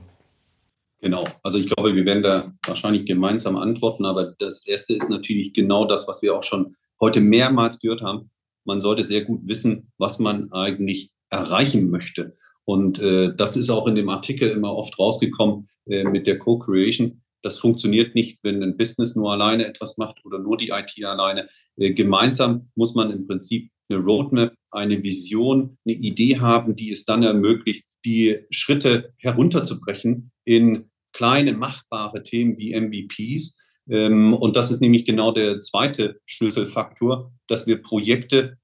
Genau, 1.01 1.27
also 1.41 1.57
ich 1.57 1.67
glaube, 1.67 1.95
wir 1.95 2.05
werden 2.05 2.23
da 2.23 2.53
wahrscheinlich 2.67 3.05
gemeinsam 3.05 3.57
antworten, 3.57 4.05
aber 4.05 4.35
das 4.37 4.67
Erste 4.67 4.93
ist 4.93 5.09
natürlich 5.09 5.51
genau 5.51 5.85
das, 5.85 6.07
was 6.07 6.21
wir 6.21 6.35
auch 6.35 6.43
schon 6.43 6.75
heute 7.01 7.21
mehrmals 7.21 7.79
gehört 7.79 8.03
haben. 8.03 8.29
Man 8.65 8.79
sollte 8.79 9.03
sehr 9.03 9.25
gut 9.25 9.41
wissen, 9.47 9.91
was 9.97 10.19
man 10.19 10.51
eigentlich 10.53 11.09
erreichen 11.31 11.89
möchte. 11.89 12.37
Und 12.65 12.99
äh, 12.99 13.35
das 13.35 13.57
ist 13.57 13.69
auch 13.69 13.87
in 13.87 13.95
dem 13.95 14.09
Artikel 14.09 14.49
immer 14.49 14.75
oft 14.75 14.97
rausgekommen 14.97 15.67
äh, 15.85 16.03
mit 16.03 16.27
der 16.27 16.39
Co-Creation. 16.39 17.21
Das 17.41 17.57
funktioniert 17.57 18.15
nicht, 18.15 18.39
wenn 18.43 18.63
ein 18.63 18.77
Business 18.77 19.15
nur 19.15 19.33
alleine 19.33 19.67
etwas 19.67 19.97
macht 19.97 20.23
oder 20.23 20.39
nur 20.39 20.57
die 20.57 20.69
IT 20.69 21.03
alleine. 21.03 21.49
Äh, 21.77 21.93
gemeinsam 21.93 22.69
muss 22.75 22.95
man 22.95 23.11
im 23.11 23.27
Prinzip 23.27 23.69
eine 23.89 23.99
Roadmap, 23.99 24.55
eine 24.71 25.03
Vision, 25.03 25.77
eine 25.85 25.95
Idee 25.95 26.39
haben, 26.39 26.75
die 26.75 26.91
es 26.91 27.05
dann 27.05 27.23
ermöglicht, 27.23 27.83
die 28.05 28.39
Schritte 28.49 29.13
herunterzubrechen 29.17 30.31
in 30.45 30.89
kleine 31.13 31.53
machbare 31.53 32.23
Themen 32.23 32.57
wie 32.57 32.79
MVPs. 32.79 33.57
Ähm, 33.89 34.33
und 34.33 34.55
das 34.55 34.71
ist 34.71 34.81
nämlich 34.81 35.05
genau 35.05 35.31
der 35.31 35.59
zweite 35.59 36.19
Schlüsselfaktor, 36.25 37.31
dass 37.47 37.67
wir 37.67 37.81
Projekte 37.81 38.57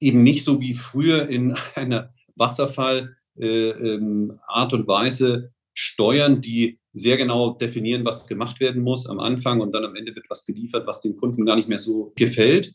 eben 0.00 0.22
nicht 0.22 0.44
so 0.44 0.60
wie 0.60 0.74
früher 0.74 1.28
in 1.28 1.54
einer 1.74 2.12
Wasserfall 2.36 3.16
Art 3.40 4.72
und 4.72 4.86
Weise 4.86 5.52
steuern, 5.72 6.40
die 6.40 6.78
sehr 6.92 7.16
genau 7.16 7.54
definieren, 7.54 8.04
was 8.04 8.26
gemacht 8.26 8.60
werden 8.60 8.82
muss 8.82 9.06
am 9.06 9.20
Anfang 9.20 9.60
und 9.60 9.72
dann 9.72 9.84
am 9.84 9.94
Ende 9.94 10.14
wird 10.14 10.28
was 10.28 10.44
geliefert, 10.44 10.86
was 10.86 11.00
dem 11.00 11.16
Kunden 11.16 11.46
gar 11.46 11.56
nicht 11.56 11.68
mehr 11.68 11.78
so 11.78 12.12
gefällt. 12.16 12.72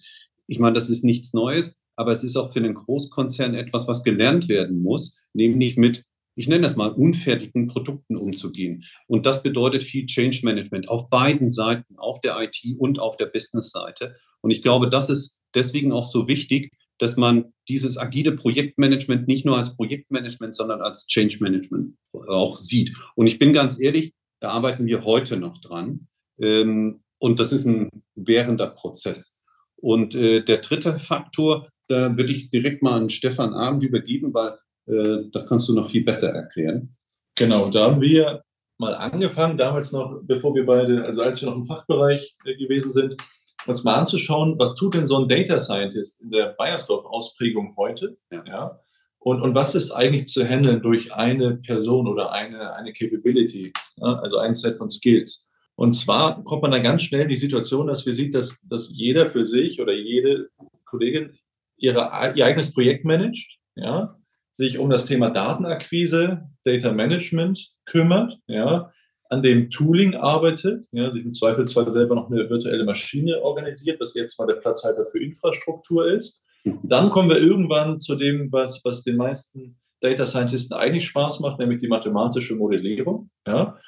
Ich 0.48 0.60
meine, 0.60 0.74
das 0.74 0.90
ist 0.90 1.04
nichts 1.04 1.34
Neues, 1.34 1.82
aber 1.96 2.12
es 2.12 2.24
ist 2.24 2.38
auch 2.38 2.54
für 2.54 2.60
einen 2.60 2.74
Großkonzern 2.74 3.54
etwas, 3.56 3.88
was 3.88 4.04
gelernt 4.04 4.48
werden 4.48 4.82
muss, 4.82 5.20
nämlich 5.34 5.76
mit, 5.76 6.04
ich 6.36 6.48
nenne 6.48 6.64
das 6.64 6.76
mal, 6.76 6.92
unfertigen 6.92 7.68
Produkten 7.68 8.16
umzugehen. 8.16 8.86
Und 9.08 9.26
das 9.26 9.44
bedeutet 9.44 9.84
viel 9.84 10.06
Change 10.06 10.42
Management 10.44 10.88
auf 10.88 11.10
beiden 11.10 11.50
Seiten, 11.50 11.98
auf 11.98 12.22
der 12.22 12.40
IT 12.42 12.58
und 12.78 13.00
auf 13.00 13.18
der 13.18 13.28
Business-Seite. 13.28 14.16
Und 14.42 14.52
ich 14.52 14.62
glaube, 14.62 14.90
das 14.90 15.10
ist 15.10 15.42
deswegen 15.54 15.92
auch 15.92 16.06
so 16.06 16.28
wichtig, 16.28 16.72
dass 17.00 17.18
man 17.18 17.54
dieses 17.68 17.98
agile 17.98 18.34
Projektmanagement 18.34 19.28
nicht 19.28 19.46
nur 19.46 19.58
als 19.58 19.76
Projektmanagement, 19.76 20.56
sondern 20.56 20.82
als 20.82 21.08
Change 21.08 21.38
Management 21.42 21.96
auch 22.14 22.58
sieht. 22.58 22.96
Und 23.16 23.28
ich 23.28 23.40
bin 23.40 23.54
ganz 23.54 23.80
ehrlich, 23.80 24.14
da 24.40 24.50
arbeiten 24.50 24.86
wir 24.86 25.04
heute 25.04 25.38
noch 25.38 25.58
dran. 25.60 26.08
Ähm, 26.40 27.02
und 27.20 27.40
das 27.40 27.52
ist 27.52 27.66
ein 27.66 27.90
währender 28.16 28.68
Prozess. 28.68 29.42
Und 29.76 30.16
äh, 30.16 30.44
der 30.44 30.58
dritte 30.58 30.98
Faktor, 30.98 31.70
da 31.88 32.18
würde 32.18 32.32
ich 32.32 32.50
direkt 32.50 32.82
mal 32.82 32.98
an 33.00 33.10
Stefan 33.10 33.54
Abend 33.54 33.84
übergeben, 33.84 34.34
weil 34.34 34.58
äh, 34.88 35.30
das 35.32 35.50
kannst 35.50 35.68
du 35.70 35.74
noch 35.74 35.90
viel 35.90 36.04
besser 36.04 36.30
erklären. 36.30 36.96
Genau, 37.36 37.70
da 37.70 37.92
haben 37.92 38.02
wir 38.02 38.44
mal 38.78 38.96
angefangen, 38.96 39.58
damals 39.58 39.92
noch, 39.92 40.22
bevor 40.24 40.56
wir 40.56 40.66
beide, 40.66 41.04
also 41.06 41.22
als 41.22 41.42
wir 41.42 41.50
noch 41.50 41.58
im 41.58 41.66
Fachbereich 41.66 42.36
äh, 42.46 42.56
gewesen 42.56 42.92
sind, 42.92 43.22
uns 43.68 43.84
mal 43.84 43.96
anzuschauen, 43.96 44.58
was 44.60 44.76
tut 44.76 44.96
denn 44.96 45.08
so 45.08 45.18
ein 45.18 45.28
Data 45.28 45.60
Scientist 45.60 46.22
in 46.22 46.32
der 46.32 46.56
Bayersdorf-Ausprägung 46.58 47.76
heute? 47.78 48.14
Ja. 48.32 48.44
ja. 48.46 48.80
Und, 49.20 49.42
und 49.42 49.56
was 49.56 49.74
ist 49.74 49.92
eigentlich 49.92 50.28
zu 50.28 50.48
handeln 50.48 50.82
durch 50.82 51.14
eine 51.14 51.58
Person 51.58 52.08
oder 52.08 52.32
eine, 52.32 52.76
eine 52.76 52.94
Capability, 52.94 53.74
ja, 53.98 54.20
also 54.20 54.38
ein 54.38 54.54
Set 54.54 54.78
von 54.78 54.90
Skills? 54.90 55.52
Und 55.76 55.94
zwar 55.94 56.44
kommt 56.44 56.62
man 56.62 56.72
da 56.72 56.80
ganz 56.80 57.04
schnell 57.04 57.24
in 57.24 57.30
die 57.30 57.36
Situation, 57.36 57.88
dass 57.88 58.06
wir 58.06 58.14
sehen, 58.14 58.32
dass, 58.32 58.62
dass 58.70 58.92
jeder 58.96 59.30
für 59.30 59.46
sich 59.46 59.82
oder 59.82 59.94
jede 59.94 60.50
Kollegin 60.86 61.38
ihre, 61.78 62.34
ihr 62.36 62.46
eigenes 62.46 62.74
Projekt 62.74 63.04
managt, 63.04 63.58
ja, 63.76 64.16
sich 64.52 64.80
um 64.80 64.90
das 64.90 65.06
Thema 65.06 65.32
Datenakquise, 65.32 66.50
Data 66.64 66.94
Management 66.94 67.74
kümmert, 67.86 68.38
ja, 68.48 68.94
an 69.30 69.42
dem 69.42 69.70
Tooling 69.70 70.16
arbeitet, 70.16 70.86
ja, 70.92 71.12
sich 71.12 71.26
im 71.26 71.34
Zweifelsfall 71.34 71.92
selber 71.92 72.16
noch 72.16 72.30
eine 72.30 72.50
virtuelle 72.50 72.86
Maschine 72.86 73.42
organisiert, 73.42 74.00
was 74.00 74.14
jetzt 74.14 74.40
mal 74.40 74.46
der 74.46 74.56
Platzhalter 74.56 75.06
für 75.06 75.22
Infrastruktur 75.22 76.08
ist. 76.08 76.46
Dann 76.84 77.10
kommen 77.10 77.30
wir 77.30 77.38
irgendwann 77.38 78.00
zu 78.00 78.16
dem, 78.16 78.52
was, 78.52 78.82
was 78.84 79.04
den 79.04 79.18
meisten 79.18 79.78
Data 80.02 80.26
Scientisten 80.26 80.76
eigentlich 80.76 81.06
Spaß 81.08 81.40
macht, 81.40 81.60
nämlich 81.60 81.80
die 81.80 81.88
mathematische 81.88 82.56
Modellierung. 82.56 83.30
Ja. 83.48 83.80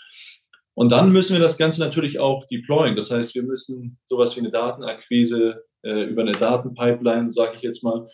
Und 0.76 0.92
dann 0.92 1.12
müssen 1.12 1.34
wir 1.34 1.40
das 1.40 1.58
Ganze 1.58 1.82
natürlich 1.82 2.20
auch 2.20 2.46
deployen. 2.48 2.96
Das 2.96 3.12
heißt, 3.12 3.34
wir 3.34 3.44
müssen 3.44 3.98
sowas 4.06 4.36
wie 4.36 4.42
eine 4.42 4.52
Datenakquise 4.52 5.64
äh, 5.84 6.04
über 6.04 6.22
eine 6.22 6.34
Datenpipeline, 6.34 7.32
sage 7.32 7.54
ich 7.56 7.62
jetzt 7.64 7.84
mal, 7.84 8.08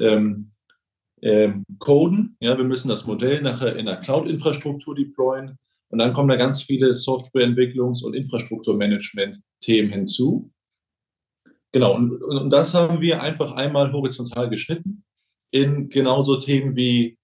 ähm, 0.00 0.48
ähm, 1.22 1.64
coden. 1.78 2.36
Ja, 2.40 2.56
wir 2.56 2.64
müssen 2.64 2.88
das 2.88 3.06
Modell 3.06 3.42
nachher 3.42 3.76
in 3.76 3.86
der 3.86 3.96
Cloud-Infrastruktur 3.96 4.94
deployen. 4.94 5.58
Und 5.88 5.98
dann 5.98 6.12
kommen 6.12 6.28
da 6.28 6.36
ganz 6.36 6.62
viele 6.62 6.90
Softwareentwicklungs- 6.90 8.04
und 8.04 8.14
Infrastrukturmanagement-Themen 8.14 9.92
hinzu. 9.92 10.50
Genau, 11.72 11.94
und, 11.94 12.22
und 12.22 12.50
das 12.50 12.74
haben 12.74 13.00
wir 13.00 13.22
einfach 13.22 13.52
einmal 13.52 13.92
horizontal 13.92 14.48
geschnitten 14.48 15.04
in 15.50 15.88
genauso 15.88 16.38
Themen 16.38 16.76
wie 16.76 17.18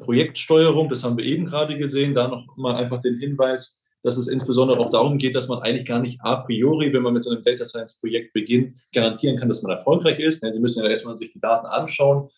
Projektsteuerung, 0.00 0.88
das 0.88 1.02
haben 1.04 1.16
wir 1.16 1.24
eben 1.24 1.46
gerade 1.46 1.78
gesehen, 1.78 2.14
da 2.14 2.28
noch 2.28 2.56
mal 2.56 2.76
einfach 2.76 3.00
den 3.00 3.18
Hinweis, 3.18 3.80
dass 4.02 4.18
es 4.18 4.28
insbesondere 4.28 4.78
auch 4.78 4.90
darum 4.90 5.16
geht, 5.16 5.34
dass 5.34 5.48
man 5.48 5.60
eigentlich 5.60 5.86
gar 5.86 6.00
nicht 6.00 6.20
a 6.20 6.36
priori, 6.36 6.92
wenn 6.92 7.02
man 7.02 7.14
mit 7.14 7.24
so 7.24 7.30
einem 7.30 7.42
Data 7.42 7.64
Science 7.64 7.98
Projekt 7.98 8.32
beginnt, 8.32 8.76
garantieren 8.92 9.36
kann, 9.36 9.48
dass 9.48 9.62
man 9.62 9.72
erfolgreich 9.72 10.18
ist. 10.18 10.42
Sie 10.42 10.60
müssen 10.60 10.82
ja 10.82 10.90
erstmal 10.90 11.16
sich 11.16 11.32
die 11.32 11.40
Daten 11.40 11.66
anschauen, 11.66 12.28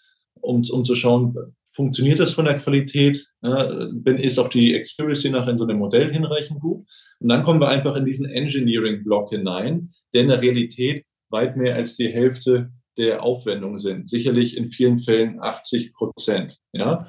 um, 0.40 0.62
um 0.70 0.84
zu 0.84 0.94
schauen, 0.94 1.56
funktioniert 1.74 2.20
das 2.20 2.32
von 2.32 2.44
der 2.44 2.58
Qualität? 2.58 3.26
Ja, 3.42 3.88
ist 4.16 4.38
auch 4.38 4.48
die 4.48 4.74
Accuracy 4.74 5.30
nach 5.30 5.48
in 5.48 5.58
so 5.58 5.64
einem 5.64 5.78
Modell 5.78 6.12
hinreichend 6.12 6.60
gut? 6.60 6.86
Und 7.20 7.28
dann 7.28 7.42
kommen 7.42 7.60
wir 7.60 7.68
einfach 7.68 7.96
in 7.96 8.04
diesen 8.04 8.30
Engineering-Block 8.30 9.30
hinein, 9.30 9.90
der 10.12 10.22
in 10.22 10.28
der 10.28 10.40
Realität 10.40 11.04
weit 11.30 11.56
mehr 11.56 11.74
als 11.74 11.96
die 11.96 12.08
Hälfte 12.08 12.70
der 12.96 13.22
Aufwendungen 13.22 13.78
sind. 13.78 14.08
Sicherlich 14.08 14.56
in 14.56 14.68
vielen 14.68 14.98
Fällen 14.98 15.40
80 15.40 15.92
Prozent. 15.94 16.58
Ja? 16.72 17.08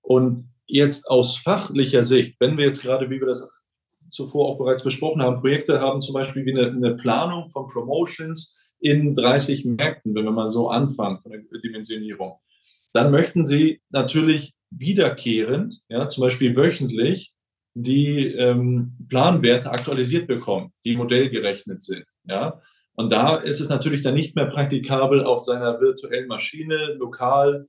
Und 0.00 0.50
jetzt 0.66 1.10
aus 1.10 1.36
fachlicher 1.36 2.04
Sicht, 2.04 2.36
wenn 2.38 2.56
wir 2.56 2.66
jetzt 2.66 2.82
gerade, 2.82 3.10
wie 3.10 3.18
wir 3.18 3.26
das 3.26 3.50
zuvor 4.10 4.48
auch 4.48 4.58
bereits 4.58 4.84
besprochen 4.84 5.22
haben, 5.22 5.40
Projekte 5.40 5.80
haben 5.80 6.00
zum 6.00 6.14
Beispiel 6.14 6.46
wie 6.46 6.52
eine, 6.52 6.70
eine 6.70 6.94
Planung 6.94 7.50
von 7.50 7.66
Promotions 7.66 8.60
in 8.78 9.14
30 9.14 9.64
Märkten, 9.64 10.14
wenn 10.14 10.24
wir 10.24 10.30
mal 10.30 10.48
so 10.48 10.68
anfangen 10.68 11.18
von 11.20 11.32
der 11.32 11.60
Dimensionierung 11.60 12.38
dann 12.94 13.10
möchten 13.10 13.44
Sie 13.44 13.82
natürlich 13.90 14.54
wiederkehrend, 14.70 15.80
ja, 15.88 16.08
zum 16.08 16.22
Beispiel 16.22 16.56
wöchentlich, 16.56 17.32
die 17.74 18.28
ähm, 18.28 18.96
Planwerte 19.08 19.70
aktualisiert 19.70 20.26
bekommen, 20.26 20.72
die 20.84 20.96
modellgerechnet 20.96 21.82
sind. 21.82 22.04
Ja. 22.24 22.62
Und 22.94 23.10
da 23.10 23.36
ist 23.36 23.60
es 23.60 23.68
natürlich 23.68 24.02
dann 24.02 24.14
nicht 24.14 24.36
mehr 24.36 24.46
praktikabel, 24.46 25.24
auf 25.24 25.42
seiner 25.42 25.80
virtuellen 25.80 26.28
Maschine 26.28 26.94
lokal 26.94 27.66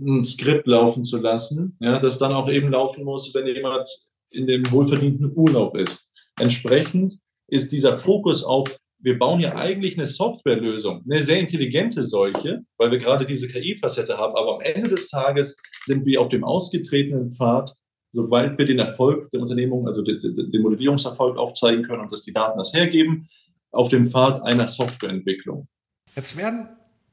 ein 0.00 0.24
Skript 0.24 0.66
laufen 0.66 1.04
zu 1.04 1.20
lassen, 1.20 1.76
ja, 1.80 1.98
das 1.98 2.18
dann 2.18 2.32
auch 2.32 2.50
eben 2.50 2.70
laufen 2.70 3.04
muss, 3.04 3.34
wenn 3.34 3.46
jemand 3.46 3.88
in 4.30 4.46
dem 4.46 4.70
wohlverdienten 4.70 5.32
Urlaub 5.34 5.76
ist. 5.76 6.10
Entsprechend 6.40 7.18
ist 7.48 7.72
dieser 7.72 7.94
Fokus 7.94 8.44
auf, 8.44 8.78
wir 9.02 9.18
bauen 9.18 9.40
ja 9.40 9.56
eigentlich 9.56 9.98
eine 9.98 10.06
Softwarelösung, 10.06 11.02
eine 11.04 11.22
sehr 11.22 11.40
intelligente 11.40 12.04
solche, 12.04 12.62
weil 12.78 12.90
wir 12.90 12.98
gerade 12.98 13.26
diese 13.26 13.48
KI-Facette 13.48 14.16
haben, 14.16 14.36
aber 14.36 14.56
am 14.56 14.60
Ende 14.60 14.88
des 14.88 15.08
Tages 15.08 15.56
sind 15.84 16.06
wir 16.06 16.20
auf 16.20 16.28
dem 16.28 16.44
ausgetretenen 16.44 17.32
Pfad, 17.32 17.74
sobald 18.12 18.58
wir 18.58 18.66
den 18.66 18.78
Erfolg 18.78 19.30
der 19.32 19.40
Unternehmung, 19.40 19.88
also 19.88 20.02
den, 20.02 20.20
den 20.20 20.62
Modellierungserfolg 20.62 21.36
aufzeigen 21.36 21.82
können 21.82 22.02
und 22.02 22.12
dass 22.12 22.22
die 22.22 22.32
Daten 22.32 22.58
das 22.58 22.72
hergeben, 22.72 23.28
auf 23.72 23.88
dem 23.88 24.06
Pfad 24.06 24.42
einer 24.42 24.68
Softwareentwicklung. 24.68 25.66
Jetzt 26.14 26.36
werden 26.36 26.68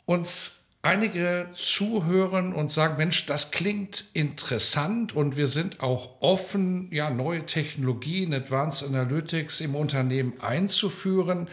uns 0.05 0.58
einige 0.81 1.49
zuhören 1.51 2.53
und 2.53 2.71
sagen, 2.71 2.97
Mensch, 2.97 3.25
das 3.25 3.51
klingt 3.51 4.05
interessant 4.13 5.13
und 5.13 5.35
wir 5.35 5.47
sind 5.47 5.81
auch 5.81 6.21
offen, 6.21 6.87
ja, 6.91 7.09
neue 7.09 7.45
Technologien, 7.45 8.33
Advanced 8.33 8.87
Analytics 8.87 9.61
im 9.61 9.75
Unternehmen 9.75 10.39
einzuführen. 10.41 11.49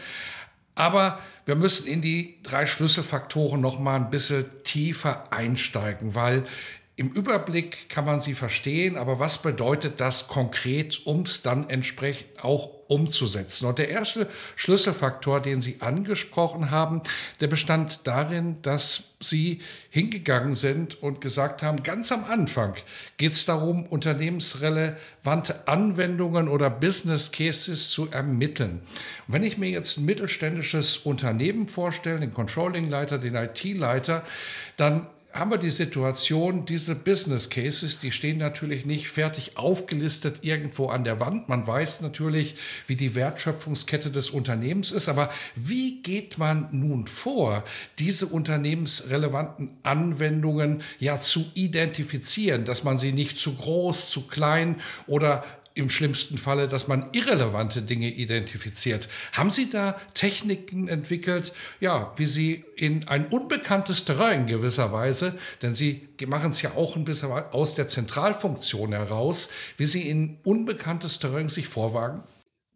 Aber 0.75 1.19
wir 1.45 1.55
müssen 1.55 1.87
in 1.87 2.01
die 2.01 2.39
drei 2.43 2.65
Schlüsselfaktoren 2.65 3.59
noch 3.59 3.79
mal 3.79 3.95
ein 3.95 4.09
bisschen 4.09 4.45
tiefer 4.63 5.31
einsteigen, 5.31 6.15
weil 6.15 6.45
im 6.95 7.09
Überblick 7.11 7.89
kann 7.89 8.05
man 8.05 8.19
sie 8.19 8.33
verstehen, 8.33 8.97
aber 8.97 9.19
was 9.19 9.41
bedeutet 9.41 9.99
das 9.99 10.27
konkret, 10.27 11.05
um 11.05 11.21
es 11.21 11.41
dann 11.41 11.69
entsprechend 11.69 12.43
auch 12.43 12.76
umzusetzen? 12.87 13.65
Und 13.65 13.77
der 13.77 13.89
erste 13.89 14.27
Schlüsselfaktor, 14.55 15.39
den 15.39 15.61
Sie 15.61 15.77
angesprochen 15.81 16.71
haben, 16.71 17.01
der 17.39 17.47
bestand 17.47 18.07
darin, 18.07 18.61
dass 18.61 19.15
Sie 19.19 19.61
hingegangen 19.89 20.53
sind 20.53 21.01
und 21.01 21.21
gesagt 21.21 21.63
haben, 21.63 21.81
ganz 21.81 22.11
am 22.11 22.23
Anfang 22.25 22.75
geht 23.17 23.31
es 23.31 23.45
darum, 23.45 23.85
unternehmensrelevante 23.87 25.67
Anwendungen 25.67 26.47
oder 26.47 26.69
Business 26.69 27.31
Cases 27.31 27.89
zu 27.89 28.09
ermitteln. 28.11 28.81
Und 29.27 29.33
wenn 29.33 29.43
ich 29.43 29.57
mir 29.57 29.69
jetzt 29.69 29.97
ein 29.97 30.05
mittelständisches 30.05 30.97
Unternehmen 30.97 31.67
vorstelle, 31.67 32.19
den 32.19 32.33
Controlling-Leiter, 32.33 33.17
den 33.17 33.35
IT-Leiter, 33.35 34.23
dann 34.75 35.07
haben 35.37 35.51
wir 35.51 35.57
die 35.57 35.71
Situation, 35.71 36.65
diese 36.65 36.95
Business 36.95 37.49
Cases, 37.49 37.99
die 37.99 38.11
stehen 38.11 38.39
natürlich 38.39 38.85
nicht 38.85 39.09
fertig 39.09 39.55
aufgelistet 39.55 40.39
irgendwo 40.41 40.87
an 40.87 41.03
der 41.03 41.19
Wand. 41.19 41.47
Man 41.47 41.67
weiß 41.67 42.01
natürlich, 42.01 42.55
wie 42.87 42.95
die 42.95 43.13
Wertschöpfungskette 43.13 44.09
des 44.09 44.31
Unternehmens 44.31 44.91
ist, 44.91 45.09
aber 45.09 45.29
wie 45.55 46.01
geht 46.01 46.37
man 46.37 46.69
nun 46.71 47.05
vor, 47.07 47.63
diese 47.99 48.27
unternehmensrelevanten 48.27 49.77
Anwendungen 49.83 50.81
ja 50.99 51.19
zu 51.19 51.45
identifizieren, 51.53 52.65
dass 52.65 52.83
man 52.83 52.97
sie 52.97 53.11
nicht 53.11 53.37
zu 53.37 53.55
groß, 53.55 54.09
zu 54.09 54.27
klein 54.27 54.77
oder 55.05 55.43
im 55.77 55.89
schlimmsten 55.89 56.37
Falle, 56.37 56.67
dass 56.67 56.87
man 56.87 57.09
irrelevante 57.13 57.81
Dinge 57.81 58.09
identifiziert. 58.09 59.07
Haben 59.33 59.51
Sie 59.51 59.69
da 59.69 59.99
Techniken 60.13 60.87
entwickelt, 60.87 61.53
ja, 61.79 62.11
wie 62.17 62.25
Sie 62.25 62.65
in 62.75 63.07
ein 63.07 63.27
unbekanntes 63.27 64.05
Terrain 64.05 64.41
in 64.41 64.47
gewisser 64.47 64.91
Weise, 64.91 65.37
denn 65.61 65.73
Sie 65.73 66.07
machen 66.27 66.51
es 66.51 66.61
ja 66.61 66.71
auch 66.75 66.95
ein 66.95 67.05
bisschen 67.05 67.31
aus 67.31 67.75
der 67.75 67.87
Zentralfunktion 67.87 68.91
heraus, 68.93 69.53
wie 69.77 69.85
Sie 69.85 70.09
in 70.09 70.39
unbekanntes 70.43 71.19
Terrain 71.19 71.49
sich 71.49 71.67
vorwagen? 71.67 72.23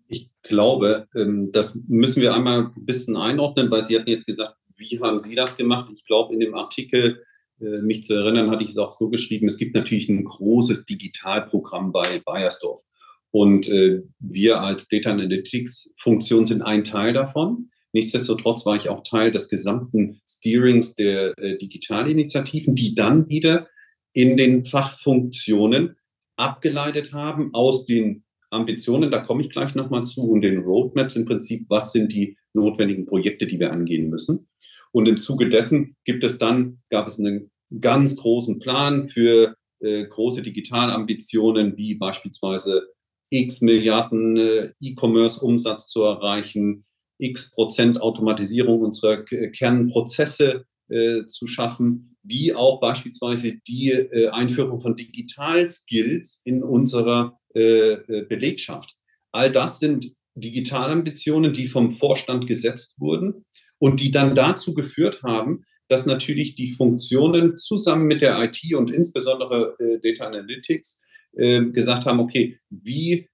Ich 0.07 0.29
glaube, 0.43 1.07
ähm, 1.15 1.51
das 1.51 1.79
müssen 1.87 2.21
wir 2.21 2.33
einmal 2.33 2.71
ein 2.75 2.85
bisschen 2.85 3.15
einordnen, 3.15 3.71
weil 3.71 3.81
Sie 3.81 3.97
hatten 3.97 4.09
jetzt 4.09 4.27
gesagt, 4.27 4.55
wie 4.75 4.99
haben 5.01 5.19
Sie 5.19 5.35
das 5.35 5.57
gemacht? 5.57 5.91
Ich 5.95 6.05
glaube, 6.05 6.33
in 6.33 6.39
dem 6.39 6.55
Artikel 6.55 7.21
äh, 7.61 7.81
mich 7.81 8.03
zu 8.03 8.15
erinnern, 8.15 8.49
hatte 8.49 8.63
ich 8.63 8.71
es 8.71 8.77
auch 8.77 8.93
so 8.93 9.09
geschrieben, 9.09 9.47
es 9.47 9.57
gibt 9.57 9.75
natürlich 9.75 10.09
ein 10.09 10.23
großes 10.23 10.85
Digitalprogramm 10.85 11.91
bei 11.91 12.21
Bayersdorf. 12.25 12.83
Und 13.31 13.69
äh, 13.69 14.01
wir 14.19 14.61
als 14.61 14.87
Data 14.87 15.11
Analytics 15.11 15.95
Funktion 15.99 16.45
sind 16.45 16.61
ein 16.61 16.83
Teil 16.83 17.13
davon. 17.13 17.69
Nichtsdestotrotz 17.93 18.65
war 18.65 18.75
ich 18.75 18.89
auch 18.89 19.03
Teil 19.03 19.31
des 19.31 19.49
gesamten 19.49 20.21
Steerings 20.27 20.95
der 20.95 21.37
äh, 21.37 21.57
Digitalinitiativen, 21.57 22.75
die 22.75 22.95
dann 22.95 23.27
wieder 23.29 23.67
in 24.13 24.37
den 24.37 24.65
Fachfunktionen 24.65 25.95
abgeleitet 26.35 27.13
haben 27.13 27.53
aus 27.53 27.85
den 27.85 28.23
Ambitionen, 28.49 29.11
da 29.11 29.19
komme 29.19 29.41
ich 29.41 29.49
gleich 29.49 29.75
nochmal 29.75 30.03
zu, 30.03 30.29
und 30.29 30.41
den 30.41 30.59
Roadmaps 30.59 31.15
im 31.15 31.25
Prinzip, 31.25 31.65
was 31.69 31.93
sind 31.93 32.11
die 32.11 32.37
notwendigen 32.53 33.05
Projekte, 33.05 33.47
die 33.47 33.59
wir 33.59 33.71
angehen 33.71 34.09
müssen. 34.09 34.49
Und 34.91 35.07
im 35.07 35.19
Zuge 35.19 35.47
dessen 35.47 35.95
gibt 36.03 36.23
es 36.25 36.37
dann, 36.37 36.81
gab 36.89 37.07
es 37.07 37.17
einen 37.17 37.49
ganz 37.79 38.17
großen 38.17 38.59
Plan 38.59 39.07
für 39.07 39.55
äh, 39.79 40.05
große 40.05 40.41
Digitalambitionen, 40.41 41.77
wie 41.77 41.95
beispielsweise 41.95 42.89
x 43.31 43.61
Milliarden 43.61 44.37
äh, 44.37 44.71
E-Commerce-Umsatz 44.79 45.87
zu 45.87 46.03
erreichen, 46.03 46.85
x 47.17 47.51
Prozent 47.51 48.01
Automatisierung 48.01 48.81
unserer 48.81 49.23
Kernprozesse 49.23 50.65
äh, 50.89 51.25
zu 51.25 51.47
schaffen, 51.47 52.17
wie 52.23 52.53
auch 52.53 52.79
beispielsweise 52.79 53.53
die 53.67 53.91
äh, 53.91 54.29
Einführung 54.29 54.79
von 54.81 54.95
Digital-Skills 54.95 56.41
in 56.45 56.63
unserer 56.63 57.39
äh, 57.55 57.93
äh, 57.93 58.25
Belegschaft. 58.27 58.95
All 59.31 59.51
das 59.51 59.79
sind 59.79 60.13
Digitalambitionen, 60.35 61.53
die 61.53 61.67
vom 61.67 61.91
Vorstand 61.91 62.47
gesetzt 62.47 62.99
wurden 62.99 63.45
und 63.79 63.99
die 63.99 64.11
dann 64.11 64.35
dazu 64.35 64.73
geführt 64.73 65.23
haben, 65.23 65.63
dass 65.87 66.05
natürlich 66.05 66.55
die 66.55 66.71
Funktionen 66.71 67.57
zusammen 67.57 68.05
mit 68.05 68.21
der 68.21 68.41
IT 68.41 68.73
und 68.75 68.91
insbesondere 68.91 69.75
äh, 69.79 69.99
Data 69.99 70.27
Analytics 70.27 71.03
ähm, 71.37 71.73
gesagt 71.73 72.05
haben, 72.05 72.19
okay, 72.19 72.59
wie, 72.69 73.29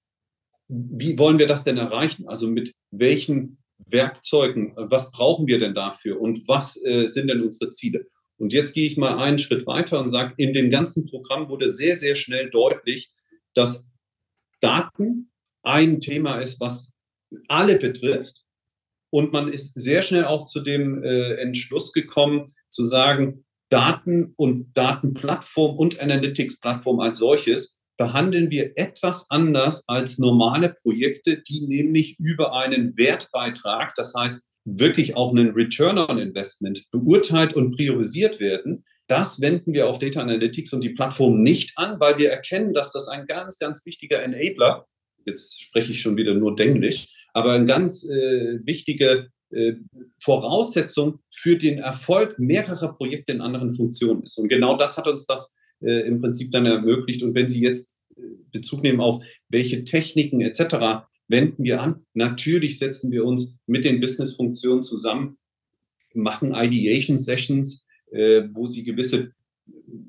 wie 0.68 1.18
wollen 1.18 1.38
wir 1.38 1.46
das 1.46 1.64
denn 1.64 1.78
erreichen? 1.78 2.28
Also 2.28 2.48
mit 2.48 2.74
welchen 2.90 3.58
Werkzeugen, 3.78 4.74
was 4.76 5.10
brauchen 5.12 5.46
wir 5.46 5.58
denn 5.58 5.74
dafür 5.74 6.20
und 6.20 6.46
was 6.48 6.82
äh, 6.84 7.06
sind 7.06 7.28
denn 7.28 7.42
unsere 7.42 7.70
Ziele? 7.70 8.06
Und 8.36 8.52
jetzt 8.52 8.74
gehe 8.74 8.86
ich 8.86 8.96
mal 8.96 9.18
einen 9.18 9.38
Schritt 9.38 9.66
weiter 9.66 10.00
und 10.00 10.10
sage, 10.10 10.34
in 10.36 10.52
dem 10.52 10.70
ganzen 10.70 11.06
Programm 11.06 11.48
wurde 11.48 11.70
sehr, 11.70 11.96
sehr 11.96 12.14
schnell 12.14 12.50
deutlich, 12.50 13.10
dass 13.54 13.88
Daten 14.60 15.30
ein 15.62 16.00
Thema 16.00 16.40
ist, 16.40 16.60
was 16.60 16.94
alle 17.48 17.78
betrifft. 17.78 18.44
Und 19.10 19.32
man 19.32 19.48
ist 19.48 19.72
sehr 19.74 20.02
schnell 20.02 20.24
auch 20.24 20.44
zu 20.44 20.60
dem 20.60 21.02
äh, 21.02 21.34
Entschluss 21.34 21.92
gekommen, 21.92 22.44
zu 22.68 22.84
sagen, 22.84 23.44
Daten 23.70 24.34
und 24.36 24.76
Datenplattform 24.76 25.76
und 25.76 26.00
Analytics-Plattform 26.00 27.00
als 27.00 27.18
solches 27.18 27.77
behandeln 27.98 28.50
wir 28.50 28.72
etwas 28.76 29.28
anders 29.28 29.84
als 29.86 30.18
normale 30.18 30.70
Projekte, 30.70 31.42
die 31.42 31.66
nämlich 31.66 32.18
über 32.18 32.54
einen 32.54 32.96
Wertbeitrag, 32.96 33.94
das 33.96 34.14
heißt 34.16 34.44
wirklich 34.64 35.16
auch 35.16 35.30
einen 35.30 35.50
Return 35.50 35.98
on 35.98 36.18
Investment 36.18 36.86
beurteilt 36.90 37.54
und 37.54 37.76
priorisiert 37.76 38.40
werden. 38.40 38.84
Das 39.08 39.40
wenden 39.40 39.72
wir 39.72 39.88
auf 39.88 39.98
Data 39.98 40.20
Analytics 40.20 40.72
und 40.74 40.82
die 40.82 40.90
Plattform 40.90 41.42
nicht 41.42 41.72
an, 41.76 41.98
weil 41.98 42.18
wir 42.18 42.30
erkennen, 42.30 42.72
dass 42.72 42.92
das 42.92 43.08
ein 43.08 43.26
ganz, 43.26 43.58
ganz 43.58 43.84
wichtiger 43.84 44.22
Enabler, 44.22 44.86
jetzt 45.24 45.62
spreche 45.62 45.92
ich 45.92 46.00
schon 46.00 46.16
wieder 46.16 46.34
nur 46.34 46.54
Denglisch, 46.54 47.06
aber 47.32 47.52
eine 47.52 47.66
ganz 47.66 48.04
äh, 48.04 48.58
wichtige 48.64 49.30
äh, 49.50 49.74
Voraussetzung 50.20 51.20
für 51.34 51.56
den 51.56 51.78
Erfolg 51.78 52.38
mehrerer 52.38 52.94
Projekte 52.94 53.32
in 53.32 53.40
anderen 53.40 53.74
Funktionen 53.74 54.24
ist. 54.24 54.38
Und 54.38 54.48
genau 54.48 54.76
das 54.76 54.98
hat 54.98 55.08
uns 55.08 55.26
das 55.26 55.54
äh, 55.80 56.06
im 56.06 56.20
Prinzip 56.20 56.52
dann 56.52 56.66
ermöglicht. 56.66 57.22
Und 57.22 57.34
wenn 57.34 57.48
Sie 57.48 57.60
jetzt 57.60 57.96
äh, 58.16 58.22
Bezug 58.52 58.82
nehmen 58.82 59.00
auf 59.00 59.22
welche 59.48 59.84
Techniken 59.84 60.40
etc. 60.40 61.06
wenden 61.28 61.64
wir 61.64 61.80
an, 61.80 62.06
natürlich 62.14 62.78
setzen 62.78 63.10
wir 63.10 63.24
uns 63.24 63.56
mit 63.66 63.84
den 63.84 64.00
Business-Funktionen 64.00 64.82
zusammen, 64.82 65.38
machen 66.14 66.54
Ideation-Sessions, 66.54 67.86
äh, 68.10 68.42
wo 68.52 68.66
Sie 68.66 68.84
gewisse 68.84 69.32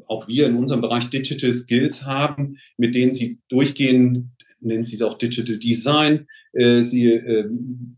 auch 0.08 0.28
wir 0.28 0.48
in 0.48 0.56
unserem 0.56 0.82
Bereich 0.82 1.10
Digital 1.10 1.54
Skills 1.54 2.06
haben, 2.06 2.58
mit 2.78 2.96
denen 2.96 3.14
Sie 3.14 3.40
durchgehen, 3.50 4.32
nennen 4.60 4.84
Sie 4.84 4.96
es 4.96 5.02
auch 5.02 5.18
Digital 5.18 5.58
Design. 5.58 6.28
Äh, 6.54 6.82
Sie 6.82 7.12
äh, 7.12 7.50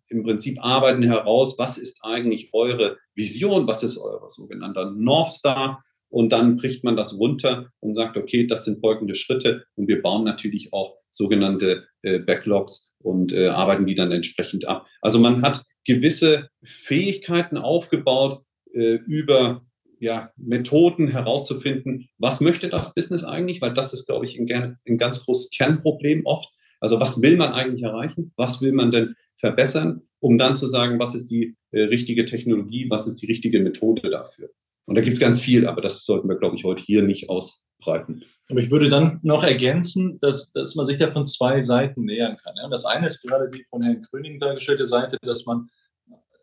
im 0.09 0.23
Prinzip 0.23 0.59
arbeiten 0.61 1.03
heraus, 1.03 1.57
was 1.57 1.77
ist 1.77 2.03
eigentlich 2.03 2.49
eure 2.53 2.97
Vision, 3.15 3.67
was 3.67 3.83
ist 3.83 3.97
euer 3.97 4.29
sogenannter 4.29 4.91
North 4.91 5.31
Star 5.31 5.83
und 6.11 6.33
dann 6.33 6.57
bricht 6.57 6.83
man 6.83 6.95
das 6.95 7.17
runter 7.17 7.71
und 7.79 7.93
sagt, 7.93 8.17
okay, 8.17 8.45
das 8.45 8.65
sind 8.65 8.81
folgende 8.81 9.15
Schritte. 9.15 9.63
Und 9.75 9.87
wir 9.87 10.01
bauen 10.01 10.25
natürlich 10.25 10.73
auch 10.73 10.97
sogenannte 11.09 11.87
äh, 12.03 12.19
Backlogs 12.19 12.93
und 12.99 13.33
äh, 13.33 13.47
arbeiten 13.47 13.85
die 13.85 13.95
dann 13.95 14.11
entsprechend 14.11 14.67
ab. 14.67 14.85
Also 15.01 15.19
man 15.19 15.41
hat 15.41 15.63
gewisse 15.85 16.49
Fähigkeiten 16.63 17.57
aufgebaut, 17.57 18.41
äh, 18.73 18.95
über 19.05 19.65
ja, 19.99 20.31
Methoden 20.35 21.07
herauszufinden, 21.07 22.09
was 22.17 22.41
möchte 22.41 22.69
das 22.69 22.93
Business 22.93 23.23
eigentlich, 23.23 23.61
weil 23.61 23.73
das 23.73 23.93
ist, 23.93 24.07
glaube 24.07 24.25
ich, 24.25 24.37
ein, 24.37 24.77
ein 24.87 24.97
ganz 24.97 25.23
großes 25.23 25.51
Kernproblem 25.51 26.25
oft. 26.25 26.49
Also 26.79 26.99
was 26.99 27.21
will 27.21 27.37
man 27.37 27.53
eigentlich 27.53 27.83
erreichen? 27.83 28.33
Was 28.35 28.61
will 28.61 28.73
man 28.73 28.91
denn 28.91 29.15
verbessern, 29.37 30.01
um 30.19 30.37
dann 30.37 30.55
zu 30.55 30.67
sagen, 30.67 30.99
was 30.99 31.15
ist 31.15 31.27
die 31.27 31.55
äh, 31.71 31.83
richtige 31.83 32.25
Technologie, 32.25 32.89
was 32.89 33.07
ist 33.07 33.21
die 33.21 33.27
richtige 33.27 33.59
Methode 33.61 34.09
dafür? 34.09 34.49
Und 34.85 34.95
da 34.95 35.01
gibt 35.01 35.13
es 35.13 35.19
ganz 35.19 35.39
viel, 35.39 35.67
aber 35.67 35.81
das 35.81 36.05
sollten 36.05 36.27
wir, 36.27 36.37
glaube 36.37 36.55
ich, 36.55 36.63
heute 36.63 36.83
hier 36.83 37.03
nicht 37.03 37.29
ausbreiten. 37.29 38.23
Aber 38.49 38.59
ich 38.59 38.71
würde 38.71 38.89
dann 38.89 39.19
noch 39.23 39.43
ergänzen, 39.43 40.19
dass, 40.21 40.51
dass 40.51 40.75
man 40.75 40.87
sich 40.87 40.97
da 40.97 41.09
von 41.11 41.27
zwei 41.27 41.63
Seiten 41.63 42.03
nähern 42.03 42.37
kann. 42.37 42.55
Ja? 42.57 42.67
Das 42.69 42.85
eine 42.85 43.07
ist 43.07 43.21
gerade 43.21 43.49
die 43.49 43.63
von 43.69 43.81
Herrn 43.83 44.01
König 44.01 44.39
dargestellte 44.39 44.85
Seite, 44.85 45.17
dass 45.21 45.45
man 45.45 45.69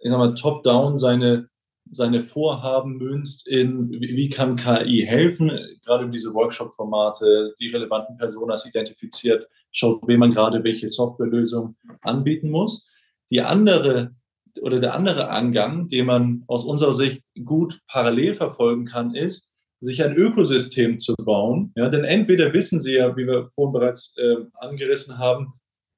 ich 0.01 0.11
sag 0.11 0.19
mal, 0.19 0.35
top-down 0.35 0.97
seine, 0.99 1.49
seine 1.91 2.23
Vorhaben 2.23 2.97
münzt 2.97 3.49
in, 3.49 3.91
wie, 3.91 4.17
wie 4.17 4.29
kann 4.29 4.57
KI 4.57 5.05
helfen, 5.07 5.51
gerade 5.85 6.05
über 6.05 6.13
diese 6.13 6.35
Workshop-Formate, 6.35 7.55
die 7.61 7.69
relevanten 7.69 8.17
Personas 8.17 8.67
identifiziert, 8.67 9.49
schaut, 9.73 10.07
wem 10.07 10.21
man 10.21 10.33
gerade 10.33 10.63
welche 10.65 10.89
Softwarelösung 10.89 11.77
anbieten 12.03 12.51
muss. 12.51 12.89
Die 13.31 13.41
andere 13.41 14.15
oder 14.61 14.81
der 14.81 14.95
andere 14.95 15.31
Angang, 15.31 15.89
den 15.89 16.07
man 16.07 16.45
aus 16.47 16.65
unserer 16.65 16.95
Sicht 16.95 17.23
gut 17.45 17.81
parallel 17.87 18.35
verfolgen 18.35 18.85
kann, 18.85 19.15
ist, 19.15 19.55
sich 19.81 20.03
ein 20.03 20.17
Ökosystem 20.17 20.99
zu 20.99 21.15
bauen. 21.15 21.73
Ja, 21.77 21.89
denn 21.89 22.05
entweder 22.05 22.53
wissen 22.53 22.81
Sie 22.81 22.95
ja, 22.95 23.17
wie 23.17 23.27
wir 23.27 23.47
vorhin 23.47 23.73
bereits 23.73 24.15
äh, 24.17 24.37
angerissen 24.55 25.19
haben, 25.19 25.55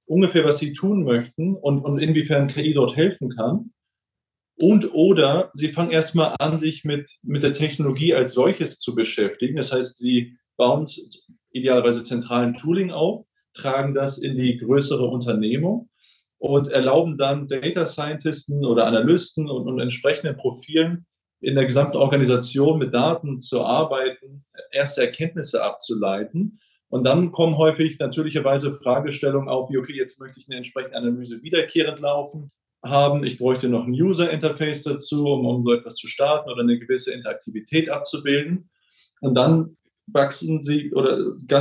ungefähr, 0.06 0.44
was 0.44 0.58
Sie 0.58 0.72
tun 0.72 1.04
möchten 1.04 1.54
und, 1.54 1.80
und 1.80 1.98
inwiefern 1.98 2.48
KI 2.48 2.74
dort 2.74 2.96
helfen 2.96 3.30
kann. 3.30 3.72
Und 4.56 4.92
oder 4.92 5.50
Sie 5.54 5.68
fangen 5.68 5.90
erstmal 5.90 6.36
an, 6.38 6.58
sich 6.58 6.84
mit, 6.84 7.08
mit 7.22 7.42
der 7.42 7.54
Technologie 7.54 8.14
als 8.14 8.34
solches 8.34 8.78
zu 8.78 8.94
beschäftigen. 8.94 9.56
Das 9.56 9.72
heißt, 9.72 9.98
Sie 9.98 10.36
bauen 10.56 10.84
idealerweise 11.52 12.02
zentralen 12.02 12.54
Tooling 12.54 12.90
auf, 12.90 13.24
tragen 13.54 13.94
das 13.94 14.18
in 14.18 14.36
die 14.36 14.58
größere 14.58 15.06
Unternehmung 15.06 15.89
und 16.40 16.68
erlauben 16.68 17.18
dann 17.18 17.46
Data 17.46 17.84
Scientisten 17.84 18.64
oder 18.64 18.86
Analysten 18.86 19.48
und, 19.48 19.68
und 19.68 19.78
entsprechenden 19.78 20.38
Profilen 20.38 21.06
in 21.42 21.54
der 21.54 21.66
gesamten 21.66 21.98
Organisation 21.98 22.78
mit 22.78 22.94
Daten 22.94 23.40
zu 23.40 23.62
arbeiten, 23.62 24.44
erste 24.72 25.02
Erkenntnisse 25.02 25.62
abzuleiten. 25.62 26.58
Und 26.88 27.04
dann 27.04 27.30
kommen 27.30 27.58
häufig 27.58 27.98
natürlicherweise 27.98 28.72
Fragestellungen 28.72 29.50
auf, 29.50 29.70
wie, 29.70 29.78
okay, 29.78 29.94
jetzt 29.94 30.18
möchte 30.18 30.40
ich 30.40 30.48
eine 30.48 30.56
entsprechende 30.56 30.96
Analyse 30.96 31.42
wiederkehrend 31.42 32.00
laufen 32.00 32.50
haben. 32.82 33.22
Ich 33.22 33.38
bräuchte 33.38 33.68
noch 33.68 33.84
ein 33.84 33.92
User-Interface 33.92 34.82
dazu, 34.82 35.26
um, 35.26 35.44
um 35.44 35.62
so 35.62 35.74
etwas 35.74 35.96
zu 35.96 36.08
starten 36.08 36.50
oder 36.50 36.62
eine 36.62 36.78
gewisse 36.78 37.12
Interaktivität 37.12 37.90
abzubilden. 37.90 38.70
Und 39.20 39.34
dann 39.34 39.76
wachsen 40.06 40.62
sie 40.62 40.92
oder, 40.94 41.18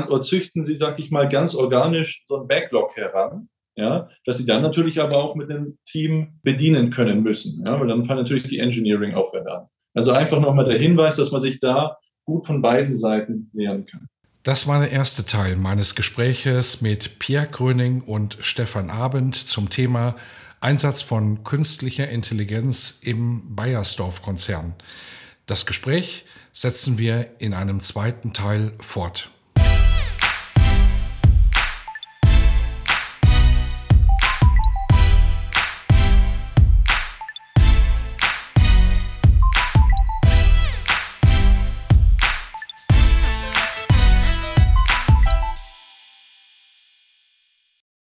oder 0.08 0.22
züchten 0.22 0.64
sie, 0.64 0.78
sag 0.78 1.00
ich 1.00 1.12
mal, 1.12 1.28
ganz 1.28 1.54
organisch 1.54 2.24
so 2.28 2.38
ein 2.38 2.48
Backlog 2.48 2.96
heran, 2.96 3.50
ja, 3.80 4.10
dass 4.26 4.38
sie 4.38 4.46
dann 4.46 4.62
natürlich 4.62 5.02
aber 5.02 5.18
auch 5.18 5.36
mit 5.36 5.50
einem 5.50 5.78
Team 5.86 6.40
bedienen 6.44 6.90
können 6.90 7.24
müssen, 7.24 7.64
ja, 7.66 7.80
weil 7.80 7.88
dann 7.88 8.06
fallen 8.06 8.20
natürlich 8.20 8.44
die 8.44 8.60
Engineering-Aufwände 8.60 9.52
an. 9.52 9.68
Also 9.94 10.12
einfach 10.12 10.40
nochmal 10.40 10.66
der 10.66 10.78
Hinweis, 10.78 11.16
dass 11.16 11.32
man 11.32 11.42
sich 11.42 11.60
da 11.60 11.98
gut 12.26 12.46
von 12.46 12.62
beiden 12.62 12.96
Seiten 12.96 13.50
nähern 13.54 13.86
kann. 13.86 14.08
Das 14.44 14.68
war 14.68 14.80
der 14.80 14.92
erste 14.92 15.26
Teil 15.26 15.56
meines 15.56 15.96
Gespräches 15.96 16.82
mit 16.82 17.20
Pierre 17.20 17.48
Gröning 17.48 18.02
und 18.02 18.38
Stefan 18.40 18.90
Abend 18.90 19.36
zum 19.36 19.70
Thema 19.70 20.16
Einsatz 20.62 21.02
von 21.02 21.44
künstlicher 21.44 22.10
Intelligenz 22.10 23.02
im 23.04 23.56
Bayersdorf-Konzern. 23.56 24.76
Das 25.46 25.66
Gespräch 25.66 26.26
setzen 26.54 26.98
wir 26.98 27.28
in 27.40 27.54
einem 27.54 27.80
zweiten 27.80 28.34
Teil 28.34 28.74
fort. 28.80 29.30